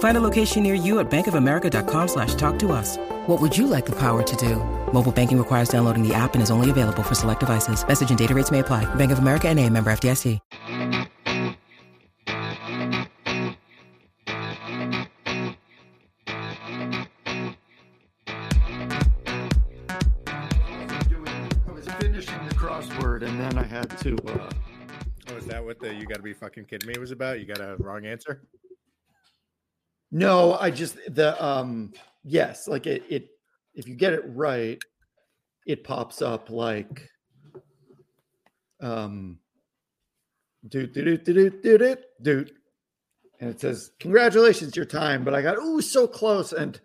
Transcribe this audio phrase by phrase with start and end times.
[0.00, 2.96] Find a location near you at bankofamerica.com slash talk to us.
[3.26, 4.56] What would you like the power to do?
[4.92, 7.86] Mobile banking requires downloading the app and is only available for select devices.
[7.86, 8.92] Message and data rates may apply.
[8.96, 10.40] Bank of America and a member FDIC.
[21.68, 24.16] I was finishing the crossword and then I had to.
[24.26, 24.50] Uh,
[25.30, 27.38] Oh, is that what the you got to be fucking kidding me was about?
[27.38, 28.40] You got a wrong answer?
[30.10, 31.92] No, I just the um
[32.24, 33.28] yes, like it it
[33.74, 34.82] if you get it right,
[35.66, 37.08] it pops up like
[38.80, 39.38] um
[40.68, 42.52] do do do do do do doot
[43.40, 46.80] and it says congratulations your time but i got oh so close and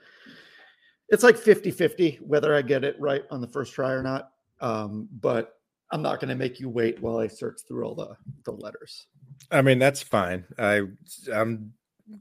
[1.08, 5.08] it's like 50-50 whether i get it right on the first try or not um
[5.22, 5.54] but
[5.92, 9.08] i'm not going to make you wait while i search through all the the letters
[9.52, 10.46] I mean, that's fine.
[10.58, 10.82] I
[11.34, 11.74] I'm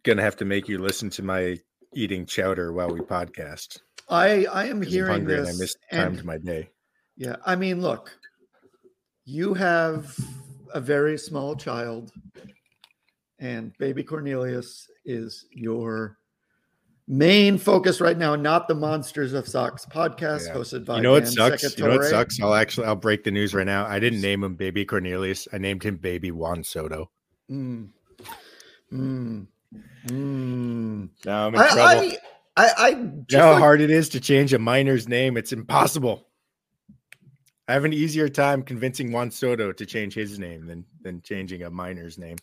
[0.02, 1.58] gonna have to make you listen to my
[1.94, 3.80] eating chowder while we podcast.
[4.08, 6.70] i i am hearing this and I missed and- timed my day.
[7.16, 8.10] Yeah, I mean, look,
[9.24, 10.16] you have
[10.74, 12.10] a very small child,
[13.38, 16.18] and baby Cornelius is your
[17.06, 20.54] main focus right now, not the Monsters of Socks podcast Yeah.
[20.54, 21.78] hosted by You know what Dan sucks?
[21.78, 22.40] You know what sucks?
[22.40, 23.86] I'll actually I'll break the news right now.
[23.86, 25.46] I didn't name him Baby Cornelius.
[25.52, 27.10] I named him Baby Juan Soto.
[27.50, 27.90] Mm.
[28.92, 29.46] Mm.
[30.06, 31.08] Mm.
[31.24, 31.82] Now I'm in I, trouble.
[31.82, 32.18] I,
[32.56, 35.36] I, I you know how like- hard it is to change a minor's name?
[35.36, 36.26] It's impossible.
[37.66, 41.62] I have an easier time convincing Juan Soto to change his name than than changing
[41.62, 42.36] a minor's name.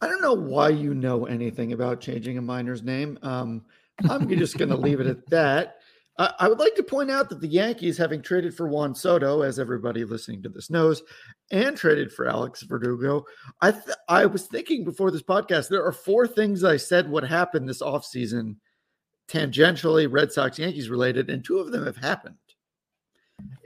[0.00, 3.18] I don't know why you know anything about changing a minor's name.
[3.22, 3.64] Um,
[4.08, 5.78] I'm just going to leave it at that.
[6.18, 9.42] I, I would like to point out that the Yankees, having traded for Juan Soto,
[9.42, 11.02] as everybody listening to this knows,
[11.50, 13.24] and traded for Alex Verdugo,
[13.60, 17.24] I th- I was thinking before this podcast there are four things I said would
[17.24, 18.56] happen this offseason,
[19.28, 22.36] tangentially Red Sox Yankees related, and two of them have happened.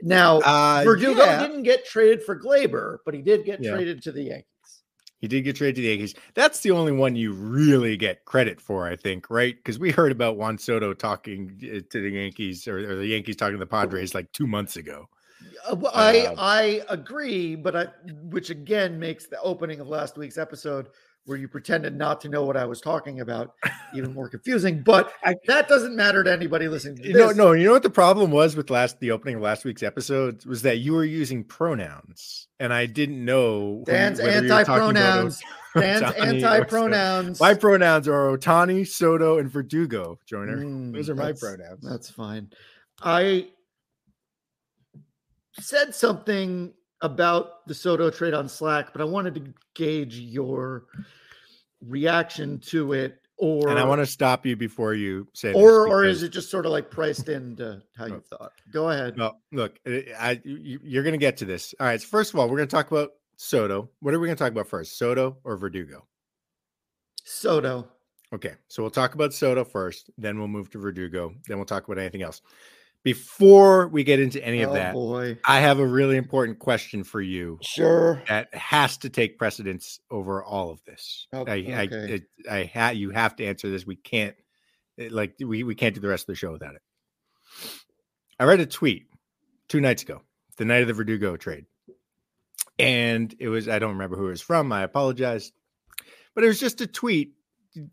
[0.01, 1.45] Now, Uh, Verdugo yeah.
[1.45, 3.71] didn't get traded for Gleyber, but he did get Yeah.
[3.73, 4.45] traded to the Yankees.
[5.19, 6.13] He did get traded to the Yankees.
[6.35, 9.55] That's the only one you really get credit for, I think, right?
[9.55, 13.35] Because we heard about Juan Soto talking uh, to the Yankees or, or the Yankees
[13.35, 15.09] talking to the Padres like two months ago.
[15.69, 17.87] Uh, well, I Uh, I agree, but I
[18.29, 20.89] which again makes the opening of last week's episode
[21.27, 23.51] where you pretended not to know what I was talking about
[23.93, 24.81] even more confusing.
[24.81, 27.89] But I- that doesn't matter to anybody listening to know, no, you know what the
[27.89, 31.43] problem was with last the opening of last week's episode was that you were using
[31.43, 35.43] pronouns, and I didn't know Dan's whether you were talking about anti-pronouns.
[35.75, 36.23] Dan's Soto.
[36.23, 37.39] anti-pronouns.
[37.41, 40.17] My pronouns are Ohtani, Soto, and Verdugo.
[40.25, 41.81] Joiner, Mm, those are my pronouns.
[41.83, 42.49] That's fine.
[43.01, 43.49] I
[45.59, 50.85] said something about the Soto trade on Slack, but I wanted to gauge your
[51.81, 53.19] reaction to it.
[53.39, 56.49] Or and I want to stop you before you say, or or is it just
[56.49, 58.37] sort of like priced into how you oh.
[58.37, 58.51] thought?
[58.73, 59.15] Go ahead.
[59.15, 61.75] No, look, eh, I, I you're going to get to this.
[61.79, 62.01] All right.
[62.01, 63.91] So first of all, we're going to talk about Soto.
[63.99, 66.07] What are we going to talk about first, Soto or Verdugo?
[67.23, 67.87] Soto.
[68.33, 71.87] Okay, so we'll talk about Soto first, then we'll move to Verdugo, then we'll talk
[71.87, 72.41] about anything else.
[73.07, 75.37] Before we get into any of oh that, boy.
[75.45, 78.21] I have a really important question for you Sure.
[78.27, 81.25] that has to take precedence over all of this.
[81.31, 82.13] Oh, I, I, okay.
[82.15, 83.85] it, I ha- you have to answer this.
[83.87, 84.35] We can't,
[84.97, 86.81] it- like, we, we can't do the rest of the show without it.
[88.41, 89.07] I read a tweet
[89.69, 90.21] two nights ago,
[90.57, 91.63] the night of the Verdugo trade.
[92.77, 94.69] And it was, I don't remember who it was from.
[94.73, 95.53] I apologize.
[96.35, 97.35] But it was just a tweet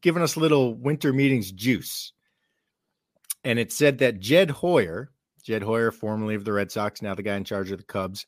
[0.00, 2.12] giving us little winter meetings juice.
[3.44, 5.11] And it said that Jed Hoyer,
[5.43, 8.26] Jed Hoyer, formerly of the Red Sox, now the guy in charge of the Cubs,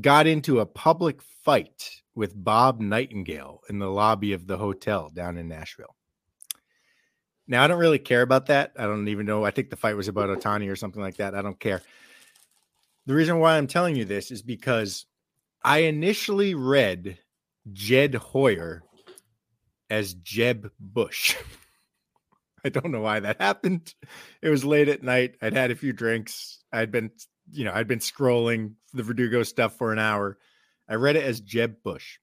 [0.00, 5.38] got into a public fight with Bob Nightingale in the lobby of the hotel down
[5.38, 5.96] in Nashville.
[7.46, 8.72] Now, I don't really care about that.
[8.78, 9.44] I don't even know.
[9.44, 11.34] I think the fight was about Ohtani or something like that.
[11.34, 11.82] I don't care.
[13.06, 15.06] The reason why I'm telling you this is because
[15.64, 17.18] I initially read
[17.72, 18.82] Jed Hoyer
[19.88, 21.36] as Jeb Bush.
[22.64, 23.94] I don't know why that happened.
[24.42, 25.36] It was late at night.
[25.40, 26.62] I'd had a few drinks.
[26.72, 27.10] I'd been,
[27.50, 30.38] you know, I'd been scrolling the Verdugo stuff for an hour.
[30.88, 32.18] I read it as Jeb Bush.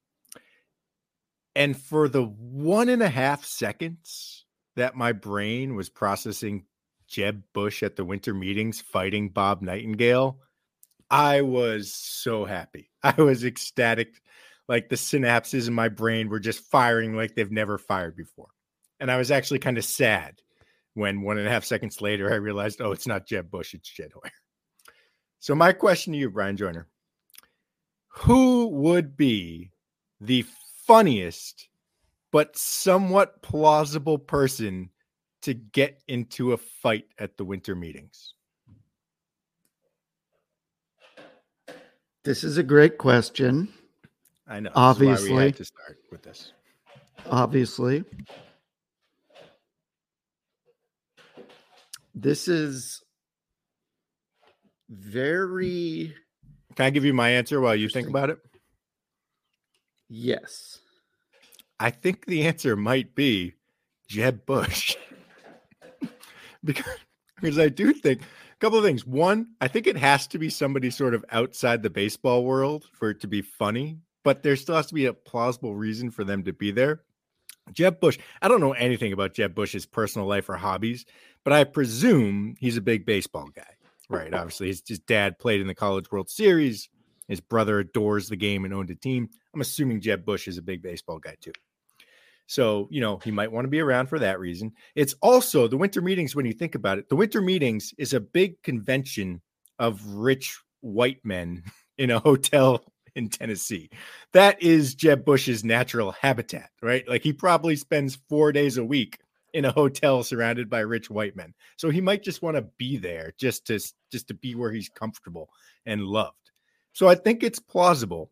[1.56, 4.46] And for the one and a half seconds
[4.76, 6.66] that my brain was processing
[7.08, 10.40] Jeb Bush at the winter meetings fighting Bob Nightingale,
[11.10, 12.92] I was so happy.
[13.04, 14.22] I was ecstatic.
[14.68, 18.50] Like the synapses in my brain were just firing like they've never fired before.
[19.00, 20.42] And I was actually kind of sad
[20.94, 23.90] when one and a half seconds later I realized, oh, it's not Jeb Bush, it's
[23.90, 24.32] Jed Hoyer.
[25.40, 26.88] So, my question to you, Bryan Joiner
[28.18, 29.72] who would be
[30.20, 30.44] the
[30.86, 31.70] funniest
[32.32, 34.90] but somewhat plausible person
[35.44, 38.34] to get into a fight at the winter meetings?
[42.24, 43.72] This is a great question.
[44.48, 44.72] I know.
[44.74, 46.54] Obviously, to start with this.
[47.30, 48.04] Obviously,
[52.18, 53.04] this is
[54.90, 56.16] very.
[56.76, 58.40] Can I give you my answer while you think about it?
[60.10, 60.80] Yes.
[61.80, 63.54] I think the answer might be
[64.08, 64.96] Jeb Bush.
[66.64, 66.98] because,
[67.36, 68.26] because I do think a
[68.60, 69.06] couple of things.
[69.06, 73.12] One, I think it has to be somebody sort of outside the baseball world for
[73.12, 76.44] it to be funny, but there still has to be a plausible reason for them
[76.44, 77.02] to be there.
[77.74, 81.06] Jeb Bush, I don't know anything about Jeb Bush's personal life or hobbies,
[81.44, 83.76] but I presume he's a big baseball guy,
[84.10, 84.34] right?
[84.34, 86.90] Obviously, his, his dad played in the College World Series.
[87.28, 89.30] His brother adores the game and owned a team.
[89.54, 91.52] I'm assuming Jeb Bush is a big baseball guy too.
[92.48, 94.72] So, you know, he might want to be around for that reason.
[94.96, 98.22] It's also the winter meetings, when you think about it, the winter meetings is a
[98.22, 99.42] big convention
[99.80, 101.64] of rich white men
[101.98, 102.84] in a hotel
[103.18, 103.90] in Tennessee.
[104.32, 107.08] That is Jeb Bush's natural habitat, right?
[107.10, 109.20] Like he probably spends four days a week
[109.54, 111.54] in a hotel surrounded by rich white men.
[111.78, 113.80] So he might just want to be there just to
[114.12, 115.50] just to be where he's comfortable
[115.86, 116.36] and loved.
[116.94, 118.32] So I think it's plausible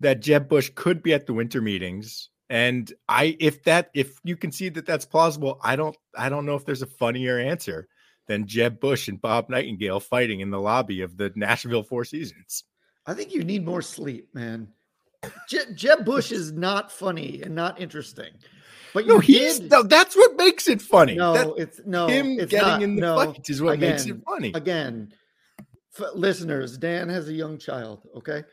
[0.00, 4.36] that Jeb Bush could be at the winter meetings and I if that if you
[4.36, 7.88] can see that that's plausible, I don't I don't know if there's a funnier answer
[8.26, 12.64] than Jeb Bush and Bob Nightingale fighting in the lobby of the Nashville Four Seasons.
[13.06, 14.68] I think you need more sleep, man.
[15.48, 18.32] Je- Jeb Bush is not funny and not interesting.
[18.92, 19.70] But no, he's did...
[19.70, 21.16] no, that's what makes it funny.
[21.16, 23.90] No, that, it's no him it's getting not, in the no, fight is what again,
[23.90, 24.52] makes it funny.
[24.54, 25.12] Again,
[25.98, 28.06] f- listeners, Dan has a young child.
[28.16, 28.44] Okay,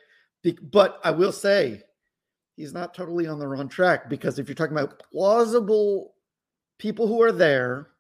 [0.42, 1.83] Be- but I will say
[2.56, 6.15] he's not totally on the wrong track because if you're talking about plausible
[6.80, 7.90] people who are there,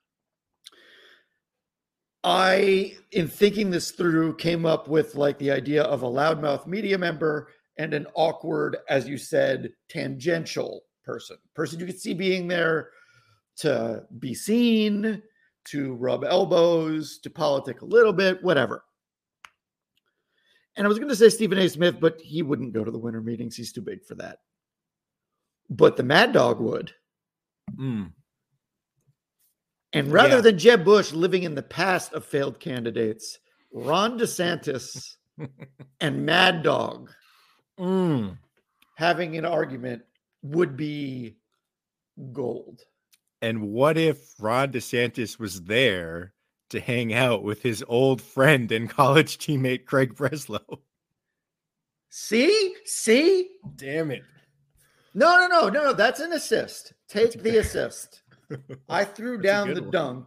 [2.23, 6.97] I, in thinking this through, came up with like the idea of a loudmouth media
[6.97, 12.89] member and an awkward, as you said, tangential person, person you could see being there
[13.57, 15.21] to be seen,
[15.65, 18.83] to rub elbows, to politic a little bit, whatever.
[20.75, 21.67] And I was going to say Stephen A.
[21.67, 23.55] Smith, but he wouldn't go to the winter meetings.
[23.55, 24.39] He's too big for that.
[25.69, 26.93] But the Mad Dog would.
[27.75, 28.11] Mm.
[29.93, 30.41] And rather Yeah.
[30.41, 33.39] than Jeb Bush living in the past of failed candidates,
[33.73, 35.15] Ron DeSantis
[36.01, 37.11] and Mad Dog
[37.79, 38.37] Mm.
[38.95, 40.03] having an argument
[40.43, 41.37] would be
[42.31, 42.81] gold.
[43.41, 46.33] And what if Ron DeSantis was there
[46.69, 50.79] to hang out with his old friend and college teammate Craig Breslow?
[52.09, 52.75] See?
[52.85, 53.49] See?
[53.75, 54.23] Damn it.
[55.13, 55.93] No, no, no, no, no.
[55.93, 56.93] That's an assist.
[57.07, 58.20] Take the assist.
[58.89, 59.91] I threw That's down the one.
[59.91, 60.25] dunk.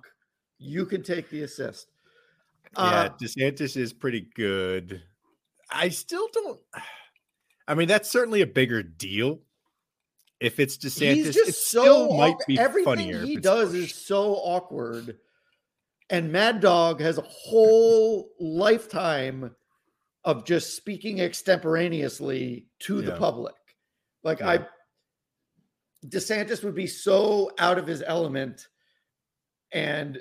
[0.59, 1.89] You can take the assist.
[2.77, 5.03] yeah, Uh, DeSantis is pretty good.
[5.71, 6.61] I still don't.
[7.67, 9.41] I mean, that's certainly a bigger deal.
[10.41, 13.23] If it's DeSantis, he's it just so still might be everything funnier.
[13.23, 13.79] he does Bush.
[13.85, 15.17] is so awkward.
[16.11, 19.55] And Mad Dog has a whole lifetime
[20.25, 23.55] of just speaking extemporaneously to the public.
[24.23, 24.49] Like Yeah.
[24.51, 24.67] I
[26.09, 28.69] DeSantis would be so out of his element
[29.73, 30.21] and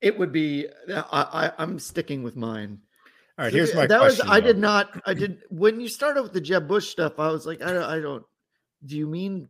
[0.00, 2.78] it would be I, I I'm sticking with mine.
[3.38, 4.26] All right, So here's my that question.
[4.26, 7.18] was I did not I did when you started with the Jeb Bush stuff.
[7.18, 8.24] I was like I don't, I don't.
[8.84, 9.48] Do you mean?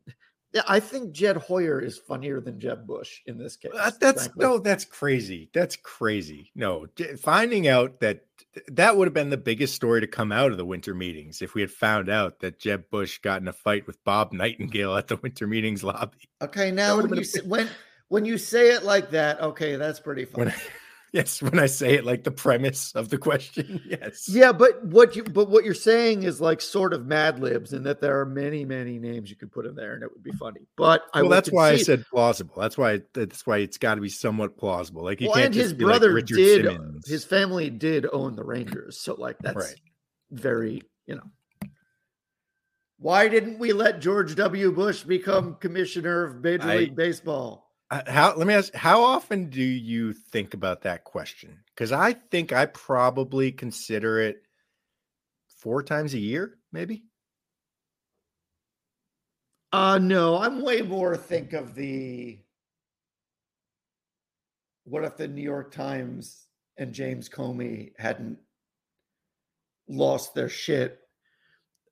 [0.53, 3.73] Yeah, I think Jed Hoyer is funnier than Jeb Bush in this case.
[3.75, 4.45] Uh, that's frankly.
[4.45, 5.49] no, that's crazy.
[5.55, 6.51] That's crazy.
[6.55, 6.87] No,
[7.19, 8.27] finding out that
[8.69, 11.55] that would have been the biggest story to come out of the winter meetings if
[11.55, 15.09] we had found out that Jeb Bush got in a fight with Bob Nightingale at
[15.09, 16.29] the winter meetings lobby.
[16.43, 17.69] Okay, now when you a say, when
[18.09, 20.63] when you say it like that, okay, that's pretty When funny.
[21.13, 24.31] Yes, when I say it like the premise of the question, yes.
[24.31, 27.85] Yeah, but what you but what you're saying is like sort of Mad Libs, and
[27.85, 30.33] that there are many many names you could put in there, and it would be
[30.33, 30.63] funny.
[30.75, 32.55] But I well, that's why I said plausible.
[32.57, 35.05] That's why that's why it's got to be somewhat plausible.
[35.05, 36.67] Like you Well, can't his like brother Richard did.
[36.67, 37.07] Uh, Simmons.
[37.09, 39.81] His family did own the Rangers, so like that's Right.
[40.31, 41.69] very you know.
[42.99, 44.73] Why didn't we let George W.
[44.73, 47.69] Bush become commissioner of Major I- League Baseball?
[47.93, 51.59] Uh, How let me ask how often do you think about that question?
[51.75, 54.43] Because I think I probably consider it
[55.59, 57.05] four times a year, maybe.
[59.73, 62.39] Uh no, I'm way more think of the
[64.85, 66.47] what if the New York Times
[66.79, 68.39] and James Comey hadn't
[69.87, 70.99] lost their shit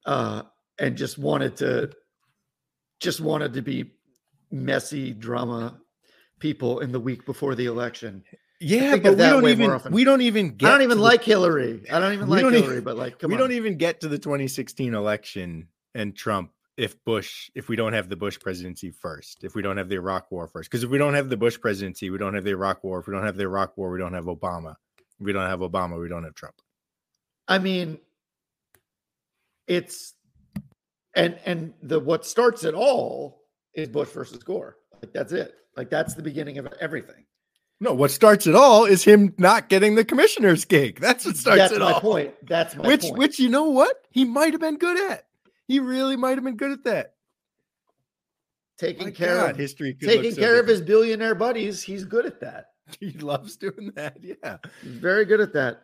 [0.07, 0.45] uh
[0.79, 1.91] and just wanted to
[3.01, 3.93] just wanted to be
[4.51, 5.79] messy drama
[6.41, 8.25] people in the week before the election.
[8.59, 11.83] Yeah, but we don't even we don't even get I don't even the- like Hillary.
[11.91, 13.41] I don't even like don't Hillary, even- but like come we on.
[13.41, 18.09] don't even get to the 2016 election and Trump if Bush if we don't have
[18.09, 20.71] the Bush presidency first, if we don't have the Iraq war first.
[20.71, 22.99] Because if we don't have the Bush presidency, we don't have the Iraq war.
[23.01, 24.77] If we don't have the Iraq war, we don't have Obama.
[24.99, 26.57] If we don't have Obama, we don't have Trump.
[27.49, 27.99] I mean,
[29.67, 30.15] it's
[31.15, 33.43] and and the what starts it all
[33.75, 34.77] is Bush versus Gore.
[35.03, 35.55] Like that's it.
[35.77, 37.25] Like that's the beginning of everything.
[37.81, 41.01] No, what starts it all is him not getting the commissioner's gig.
[41.01, 42.01] That's what starts that's it my all.
[42.01, 42.35] point.
[42.47, 43.17] That's my which point.
[43.17, 43.97] which you know what?
[44.11, 45.27] He might have been good at.
[45.67, 47.15] He really might have been good at that.
[48.77, 51.83] taking My care God, of history taking so care of his billionaire buddies.
[51.83, 52.67] He's good at that.
[52.99, 54.17] He loves doing that.
[54.21, 54.57] Yeah.
[54.83, 55.83] He's very good at that.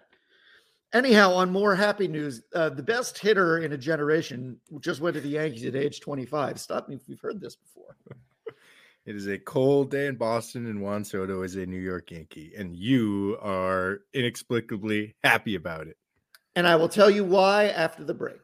[0.92, 5.20] Anyhow, on more happy news, uh, the best hitter in a generation just went to
[5.20, 6.58] the Yankees at age 25.
[6.58, 7.96] Stop me if you've heard this before.
[9.06, 12.52] It is a cold day in Boston, and Juan Soto is a New York Yankee,
[12.58, 15.96] and you are inexplicably happy about it.
[16.56, 18.40] And I will tell you why after the break.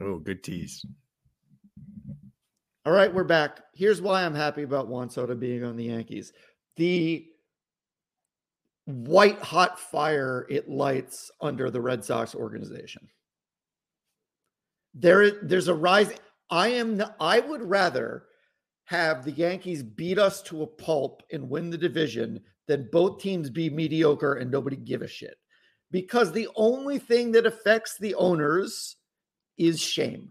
[0.00, 0.86] Oh, good tease.
[2.86, 3.62] All right, we're back.
[3.74, 6.32] Here's why I'm happy about Juan Soto being on the Yankees.
[6.76, 7.26] The
[8.84, 13.08] white hot fire it lights under the Red Sox organization.
[14.94, 16.12] There is there's a rise.
[16.48, 18.24] I am I would rather
[18.90, 23.48] have the Yankees beat us to a pulp and win the division than both teams
[23.48, 25.36] be mediocre and nobody give a shit.
[25.92, 28.96] Because the only thing that affects the owners
[29.56, 30.30] is shame.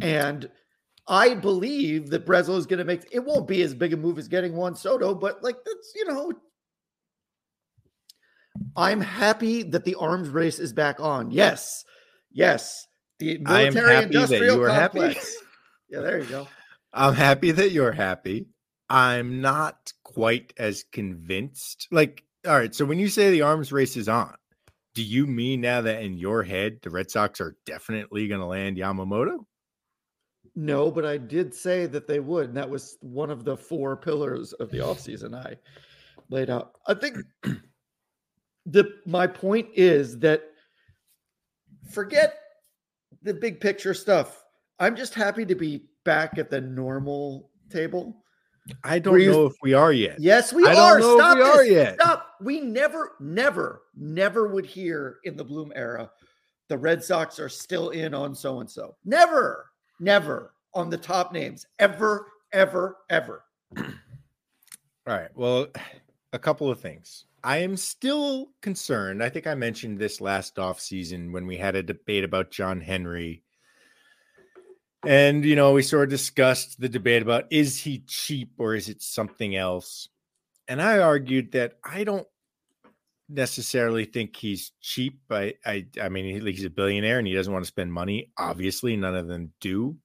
[0.00, 0.48] And
[1.08, 4.16] I believe that Breslow is going to make it won't be as big a move
[4.20, 6.32] as getting Juan Soto, but like that's you know,
[8.76, 11.32] I'm happy that the arms race is back on.
[11.32, 11.84] Yes,
[12.30, 12.86] yes,
[13.18, 15.00] the military industrial you are happy.
[15.00, 15.36] complex.
[15.88, 16.46] yeah, there you go.
[16.92, 18.46] I'm happy that you're happy.
[18.88, 21.86] I'm not quite as convinced.
[21.90, 24.34] Like, all right, so when you say the arms race is on,
[24.94, 28.46] do you mean now that in your head the Red Sox are definitely going to
[28.46, 29.44] land Yamamoto?
[30.56, 33.96] No, but I did say that they would, and that was one of the four
[33.96, 35.56] pillars of the offseason I
[36.28, 36.72] laid out.
[36.88, 37.18] I think
[38.66, 40.42] the my point is that
[41.92, 42.38] forget
[43.22, 44.44] the big picture stuff.
[44.80, 48.16] I'm just happy to be back at the normal table.
[48.84, 50.20] I don't Were know if we are yet.
[50.20, 51.00] Yes, we I are.
[51.00, 51.94] Stop we are yet.
[51.94, 52.34] Stop.
[52.40, 56.10] We never, never, never would hear in the Bloom era
[56.70, 58.94] the Red Sox are still in on so and so.
[59.04, 61.66] Never, never on the top names.
[61.80, 63.42] Ever, ever, ever.
[63.76, 63.84] All
[65.06, 65.30] right.
[65.34, 65.66] Well,
[66.32, 67.24] a couple of things.
[67.42, 69.20] I am still concerned.
[69.20, 72.80] I think I mentioned this last off season when we had a debate about John
[72.80, 73.42] Henry.
[75.06, 78.88] And, you know, we sort of discussed the debate about is he cheap or is
[78.88, 80.08] it something else?
[80.68, 82.26] And I argued that I don't
[83.28, 85.20] necessarily think he's cheap.
[85.30, 88.30] I, I, I mean, he's a billionaire and he doesn't want to spend money.
[88.36, 89.96] Obviously, none of them do.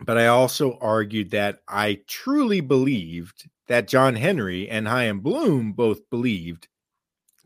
[0.00, 6.08] But I also argued that I truly believed that John Henry and Chaim Bloom both
[6.10, 6.68] believed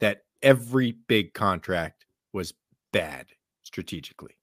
[0.00, 2.54] that every big contract was
[2.92, 3.26] bad
[3.62, 4.38] strategically.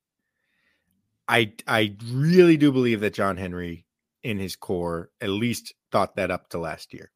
[1.27, 3.85] I I really do believe that John Henry
[4.23, 7.11] in his core at least thought that up to last year.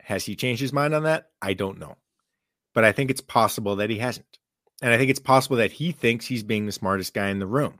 [0.00, 1.30] Has he changed his mind on that?
[1.40, 1.96] I don't know.
[2.74, 4.38] But I think it's possible that he hasn't.
[4.80, 7.46] And I think it's possible that he thinks he's being the smartest guy in the
[7.46, 7.78] room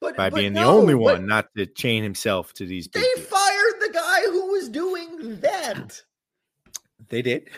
[0.00, 3.74] But by but being the only one not to chain himself to these They fired
[3.80, 6.02] the guy who was doing that.
[7.08, 7.50] They did.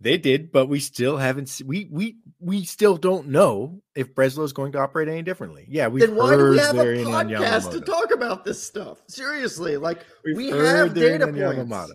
[0.00, 1.60] They did, but we still haven't.
[1.64, 5.66] We we we still don't know if Breslow is going to operate any differently.
[5.68, 8.44] Yeah, we've then why do we have a they're in on podcast to talk about
[8.44, 9.02] this stuff?
[9.08, 11.92] Seriously, like We've we have data points.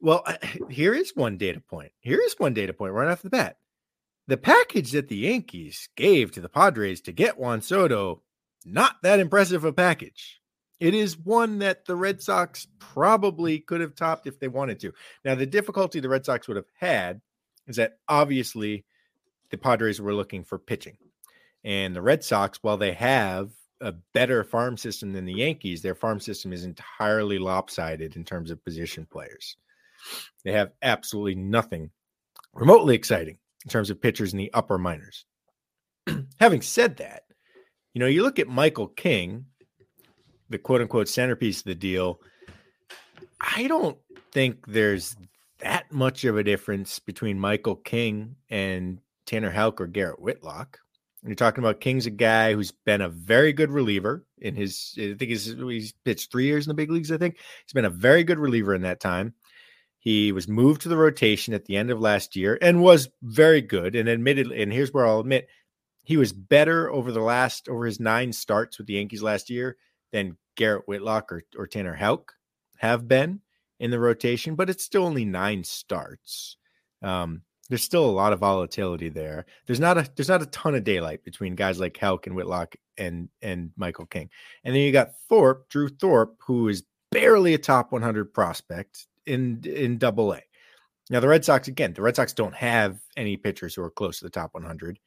[0.00, 0.24] Well,
[0.70, 1.92] here is one data point.
[2.00, 3.56] Here is one data point right off the bat.
[4.28, 8.22] The package that the Yankees gave to the Padres to get Juan Soto,
[8.64, 10.40] not that impressive a package.
[10.82, 14.92] It is one that the Red Sox probably could have topped if they wanted to.
[15.24, 17.20] Now, the difficulty the Red Sox would have had
[17.68, 18.84] is that obviously
[19.52, 20.96] the Padres were looking for pitching.
[21.62, 25.94] And the Red Sox, while they have a better farm system than the Yankees, their
[25.94, 29.56] farm system is entirely lopsided in terms of position players.
[30.44, 31.92] They have absolutely nothing
[32.54, 35.26] remotely exciting in terms of pitchers in the upper minors.
[36.40, 37.22] Having said that,
[37.94, 39.46] you know, you look at Michael King,
[40.52, 42.20] the quote unquote centerpiece of the deal.
[43.40, 43.98] I don't
[44.30, 45.16] think there's
[45.58, 50.78] that much of a difference between Michael King and Tanner Houck or Garrett Whitlock.
[51.24, 54.94] You're talking about King's a guy who's been a very good reliever in his.
[54.98, 57.12] I think he's, he's pitched three years in the big leagues.
[57.12, 59.34] I think he's been a very good reliever in that time.
[60.00, 63.60] He was moved to the rotation at the end of last year and was very
[63.60, 63.94] good.
[63.94, 65.48] And admitted, and here's where I'll admit,
[66.02, 69.76] he was better over the last over his nine starts with the Yankees last year
[70.12, 72.34] than Garrett Whitlock or, or Tanner Houck
[72.78, 73.40] have been
[73.80, 74.54] in the rotation.
[74.54, 76.56] But it's still only nine starts.
[77.02, 79.46] Um, there's still a lot of volatility there.
[79.66, 82.74] There's not a there's not a ton of daylight between guys like Houck and Whitlock
[82.98, 84.30] and and Michael King.
[84.64, 89.62] And then you got Thorpe, Drew Thorpe, who is barely a top 100 prospect in
[89.64, 90.42] in double A.
[91.10, 94.18] Now the Red Sox again, the Red Sox don't have any pitchers who are close
[94.18, 94.98] to the top 100.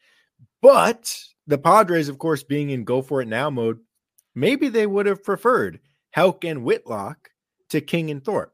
[0.61, 1.15] But
[1.47, 3.79] the Padres of course being in go for it now mode,
[4.35, 5.79] maybe they would have preferred
[6.11, 7.29] Houck and Whitlock
[7.69, 8.53] to King and Thorpe.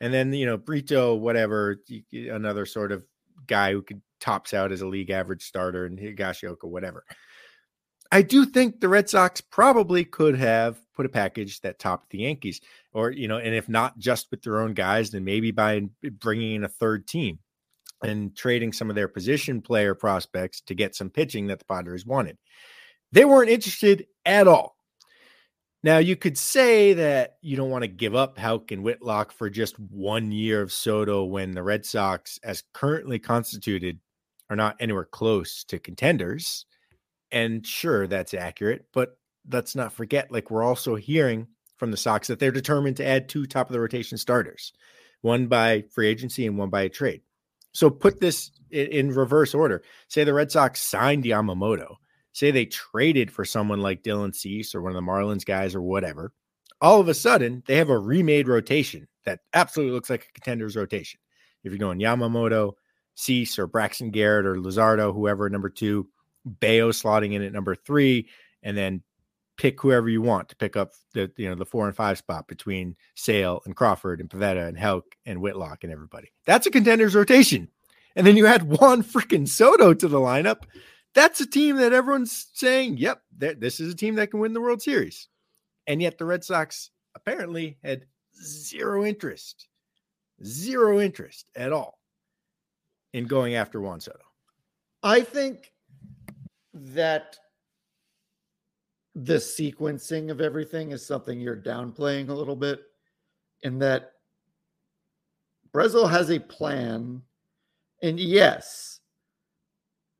[0.00, 1.80] And then, you know, Brito, whatever,
[2.12, 3.04] another sort of
[3.46, 7.04] guy who could tops out as a league average starter and Higashioka, whatever.
[8.12, 12.18] I do think the Red Sox probably could have put a package that topped the
[12.18, 12.60] Yankees,
[12.92, 15.82] or you know, and if not just with their own guys, then maybe by
[16.20, 17.40] bringing in a third team
[18.02, 22.06] and trading some of their position player prospects to get some pitching that the Padres
[22.06, 22.38] wanted.
[23.12, 24.75] They weren't interested at all.
[25.86, 29.48] Now you could say that you don't want to give up Houck and Whitlock for
[29.48, 34.00] just one year of Soto when the Red Sox, as currently constituted,
[34.50, 36.66] are not anywhere close to contenders.
[37.30, 39.16] And sure, that's accurate, but
[39.48, 41.46] let's not forget, like we're also hearing
[41.76, 44.72] from the Sox that they're determined to add two top of the rotation starters,
[45.20, 47.20] one by free agency and one by a trade.
[47.70, 49.84] So put this in, reverse order.
[50.08, 51.94] Say the Red Sox signed Yamamoto.
[52.36, 55.80] Say they traded for someone like Dylan Cease or one of the Marlins guys or
[55.80, 56.34] whatever.
[56.82, 60.76] All of a sudden, they have a remade rotation that absolutely looks like a contender's
[60.76, 61.18] rotation.
[61.64, 62.74] If you're going Yamamoto,
[63.14, 66.10] Cease, or Braxton Garrett, or Luzardo, whoever number two,
[66.44, 68.28] Bello slotting in at number three,
[68.62, 69.02] and then
[69.56, 72.48] pick whoever you want to pick up the you know the four and five spot
[72.48, 76.32] between Sale and Crawford and Pivetta and Houck and Whitlock and everybody.
[76.44, 77.70] That's a contender's rotation.
[78.14, 80.64] And then you add Juan freaking Soto to the lineup.
[81.16, 84.60] That's a team that everyone's saying, yep, this is a team that can win the
[84.60, 85.28] World Series.
[85.86, 88.04] And yet the Red Sox apparently had
[88.40, 89.66] zero interest,
[90.44, 91.98] zero interest at all
[93.14, 94.18] in going after Juan Soto.
[95.02, 95.72] I think
[96.74, 97.38] that
[99.14, 102.82] the sequencing of everything is something you're downplaying a little bit,
[103.62, 104.12] in that
[105.72, 107.22] Breslow has a plan.
[108.02, 108.95] And yes,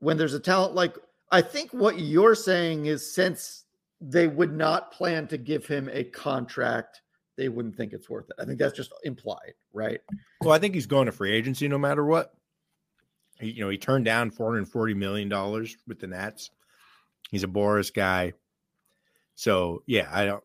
[0.06, 0.96] when there's a talent like,
[1.32, 3.64] I think what you're saying is since
[4.00, 7.02] they would not plan to give him a contract,
[7.36, 8.36] they wouldn't think it's worth it.
[8.40, 9.98] I think that's just implied, right?
[10.42, 12.34] Well, I think he's going to free agency no matter what.
[13.40, 16.52] He, you know, he turned down 440 million dollars with the Nats.
[17.32, 18.32] He's a Boras guy.
[19.34, 20.44] So yeah, I don't.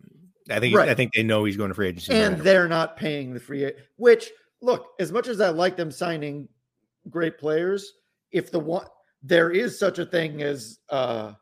[0.49, 0.89] I think right.
[0.89, 3.71] I think they know he's going to free agency, and they're not paying the free.
[3.97, 6.49] Which look, as much as I like them signing
[7.11, 7.93] great players,
[8.31, 8.87] if the one
[9.23, 11.33] there is such a thing as uh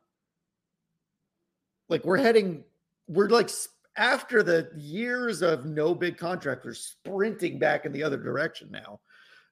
[1.89, 2.63] like we're heading,
[3.08, 3.50] we're like
[3.98, 9.00] after the years of no big contractors sprinting back in the other direction now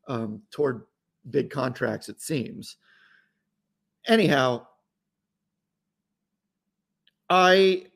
[0.07, 0.83] um, toward
[1.29, 2.77] big contracts, it seems.
[4.07, 4.67] Anyhow,
[7.29, 7.87] I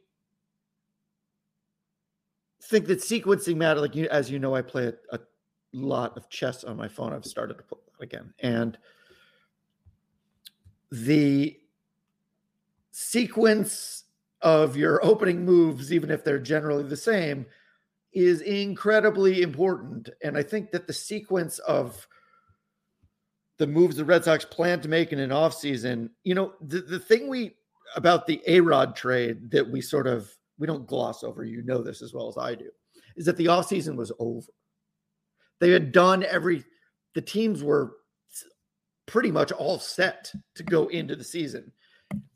[2.63, 5.19] think that sequencing matter, like you, as you know, I play a, a
[5.71, 7.13] lot of chess on my phone.
[7.13, 8.77] I've started to play that again, and
[10.91, 11.57] the
[12.91, 14.03] sequence
[14.41, 17.45] of your opening moves, even if they're generally the same,
[18.13, 20.09] is incredibly important.
[20.23, 22.07] And I think that the sequence of
[23.57, 26.99] the moves the Red Sox plan to make in an offseason, you know, the, the
[26.99, 27.55] thing we
[27.95, 32.01] about the A-Rod trade that we sort of we don't gloss over, you know this
[32.01, 32.69] as well as I do,
[33.15, 34.47] is that the offseason was over.
[35.59, 36.63] They had done every
[37.13, 37.97] the teams were
[39.11, 41.69] pretty much all set to go into the season.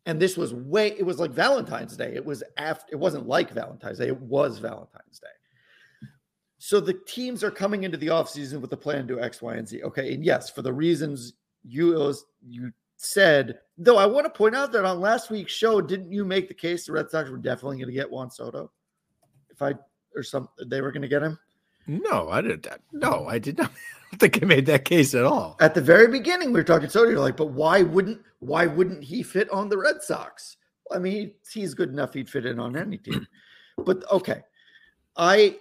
[0.06, 2.14] And this was way it was like Valentine's Day.
[2.14, 6.08] It was after it wasn't like Valentine's Day, it was Valentine's Day.
[6.58, 9.68] So the teams are coming into the offseason with a plan to X, Y, and
[9.68, 9.84] Z.
[9.84, 10.14] Okay.
[10.14, 11.34] And yes, for the reasons
[11.64, 12.14] you
[12.46, 16.26] you said, though I want to point out that on last week's show, didn't you
[16.26, 18.70] make the case the Red Sox were definitely going to get Juan Soto?
[19.50, 19.76] If I
[20.14, 21.40] or some they were going to get him?
[21.88, 22.82] No, I did that.
[22.92, 23.72] No, I did not.
[24.16, 25.58] Don't think I made that case at all.
[25.60, 27.10] At the very beginning, we were talking Soto.
[27.10, 30.56] You're like, but why wouldn't why wouldn't he fit on the Red Sox?
[30.90, 33.28] I mean, he's good enough; he'd fit in on any team.
[33.78, 34.42] But okay,
[35.18, 35.58] I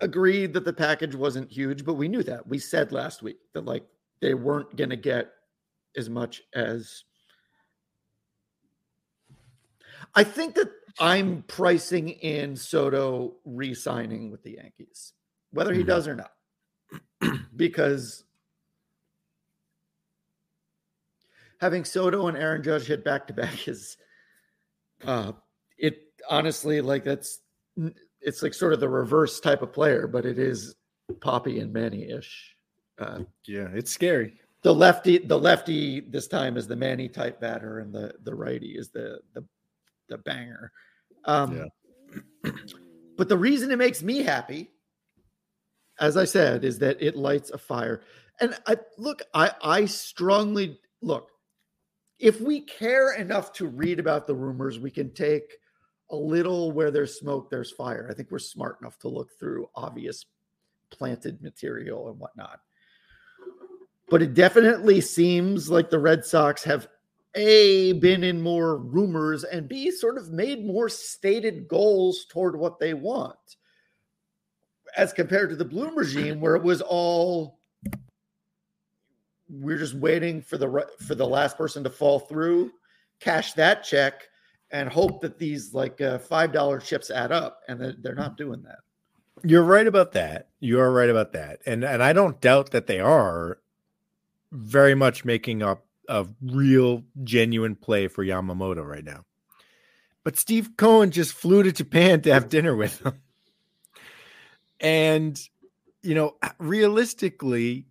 [0.00, 2.46] agreed that the package wasn't huge, but we knew that.
[2.46, 3.84] We said last week that like
[4.22, 5.32] they weren't going to get
[5.98, 7.04] as much as.
[10.14, 15.12] I think that I'm pricing in Soto re signing with the Yankees,
[15.52, 15.88] whether he mm-hmm.
[15.88, 16.32] does or not,
[17.56, 18.24] because
[21.60, 23.96] having Soto and Aaron Judge hit back to back is,
[25.06, 25.32] uh,
[25.78, 27.40] it honestly, like that's,
[28.20, 30.74] it's like sort of the reverse type of player, but it is
[31.18, 32.56] Papi and Manny ish.
[32.98, 34.34] Uh, yeah, it's scary.
[34.62, 38.76] The lefty, the lefty this time is the Manny type batter, and the the righty
[38.78, 39.44] is the the
[40.08, 40.70] the banger.
[41.24, 41.70] Um,
[42.44, 42.52] yeah.
[43.16, 44.70] but the reason it makes me happy,
[46.00, 48.02] as I said, is that it lights a fire.
[48.40, 51.30] And I look, I I strongly look.
[52.18, 55.58] If we care enough to read about the rumors, we can take
[56.10, 58.06] a little where there's smoke, there's fire.
[58.10, 60.24] I think we're smart enough to look through obvious
[60.90, 62.60] planted material and whatnot
[64.12, 66.86] but it definitely seems like the Red Sox have
[67.34, 72.78] a been in more rumors and b sort of made more stated goals toward what
[72.78, 73.56] they want
[74.96, 77.58] as compared to the bloom regime where it was all
[79.48, 82.70] we're just waiting for the for the last person to fall through
[83.20, 84.22] cash that check
[84.70, 88.62] and hope that these like uh, five dollar chips add up and they're not doing
[88.62, 88.78] that
[89.44, 92.86] you're right about that you are right about that and and i don't doubt that
[92.86, 93.58] they are
[94.52, 99.24] very much making up a real genuine play for Yamamoto right now.
[100.24, 103.20] But Steve Cohen just flew to Japan to have dinner with him.
[104.82, 105.40] And
[106.02, 107.86] you know, realistically,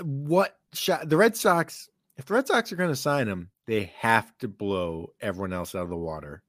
[0.00, 3.92] what shot the Red Sox, if the Red Sox are going to sign him, they
[3.98, 6.42] have to blow everyone else out of the water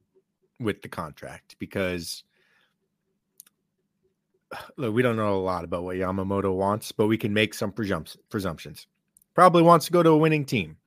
[0.60, 2.24] with the contract because
[4.78, 7.72] look, we don't know a lot about what Yamamoto wants, but we can make some
[7.72, 8.88] presumptions.
[9.34, 10.78] Probably wants to go to a winning team.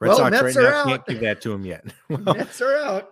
[0.00, 0.86] Red well, Sox Mets right now out.
[0.86, 1.84] can't give that to him yet.
[2.08, 3.08] well, Mets are out.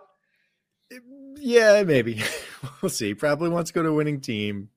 [1.37, 2.21] Yeah, maybe.
[2.81, 3.13] we'll see.
[3.13, 4.69] Probably wants to go to a winning team.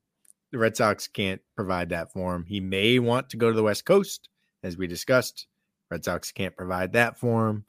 [0.50, 2.44] The Red Sox can't provide that for him.
[2.44, 4.28] He may want to go to the West Coast,
[4.62, 5.46] as we discussed.
[5.90, 7.64] Red Sox can't provide that for him.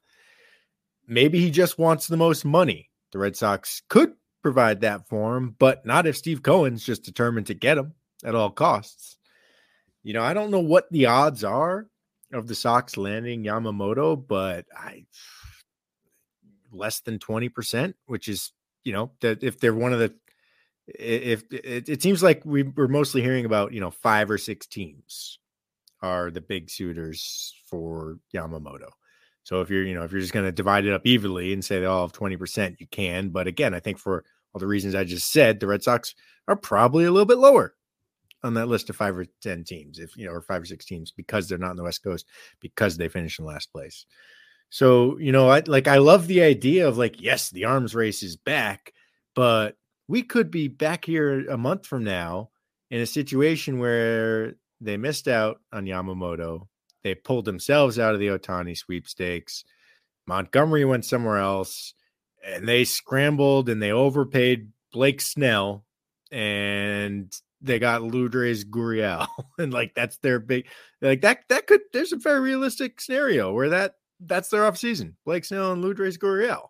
[1.08, 2.89] Maybe he just wants the most money.
[3.12, 7.47] The Red Sox could provide that for him, but not if Steve Cohen's just determined
[7.47, 9.17] to get him at all costs.
[10.04, 11.88] You know, I don't know what the odds are
[12.32, 15.06] of the Sox landing Yamamoto, but I
[16.71, 18.52] less than 20%, which is,
[18.83, 20.13] you know, that if they're one of the
[20.87, 25.39] if it, it seems like we're mostly hearing about, you know, five or six teams
[26.01, 28.89] are the big suitors for Yamamoto.
[29.43, 31.63] So if you're, you know, if you're just going to divide it up evenly and
[31.63, 33.29] say they all have 20%, you can.
[33.29, 36.15] But again, I think for all the reasons I just said, the Red Sox
[36.47, 37.75] are probably a little bit lower
[38.43, 40.85] on that list of five or 10 teams, if, you know, or five or six
[40.85, 42.25] teams because they're not on the West Coast
[42.59, 44.05] because they finished in last place.
[44.73, 48.23] So, you know, I like, I love the idea of like, yes, the arms race
[48.23, 48.91] is back,
[49.36, 49.75] but
[50.07, 52.49] we could be back here a month from now
[52.89, 56.67] in a situation where they missed out on Yamamoto
[57.03, 59.63] they pulled themselves out of the Ohtani sweepstakes.
[60.25, 61.93] Montgomery went somewhere else,
[62.45, 65.86] and they scrambled and they overpaid Blake Snell,
[66.31, 67.31] and
[67.62, 70.67] they got Lourdes Gurriel, and like that's their big
[71.01, 75.13] like that that could there's a very realistic scenario where that that's their offseason.
[75.25, 76.67] Blake Snell and Lourdes Gurriel.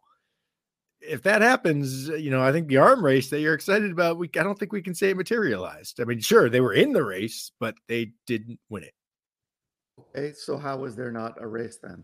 [1.02, 4.30] If that happens, you know, I think the arm race that you're excited about, we
[4.38, 6.00] I don't think we can say it materialized.
[6.00, 8.94] I mean, sure, they were in the race, but they didn't win it.
[10.00, 12.04] Okay, so how was there not a race then?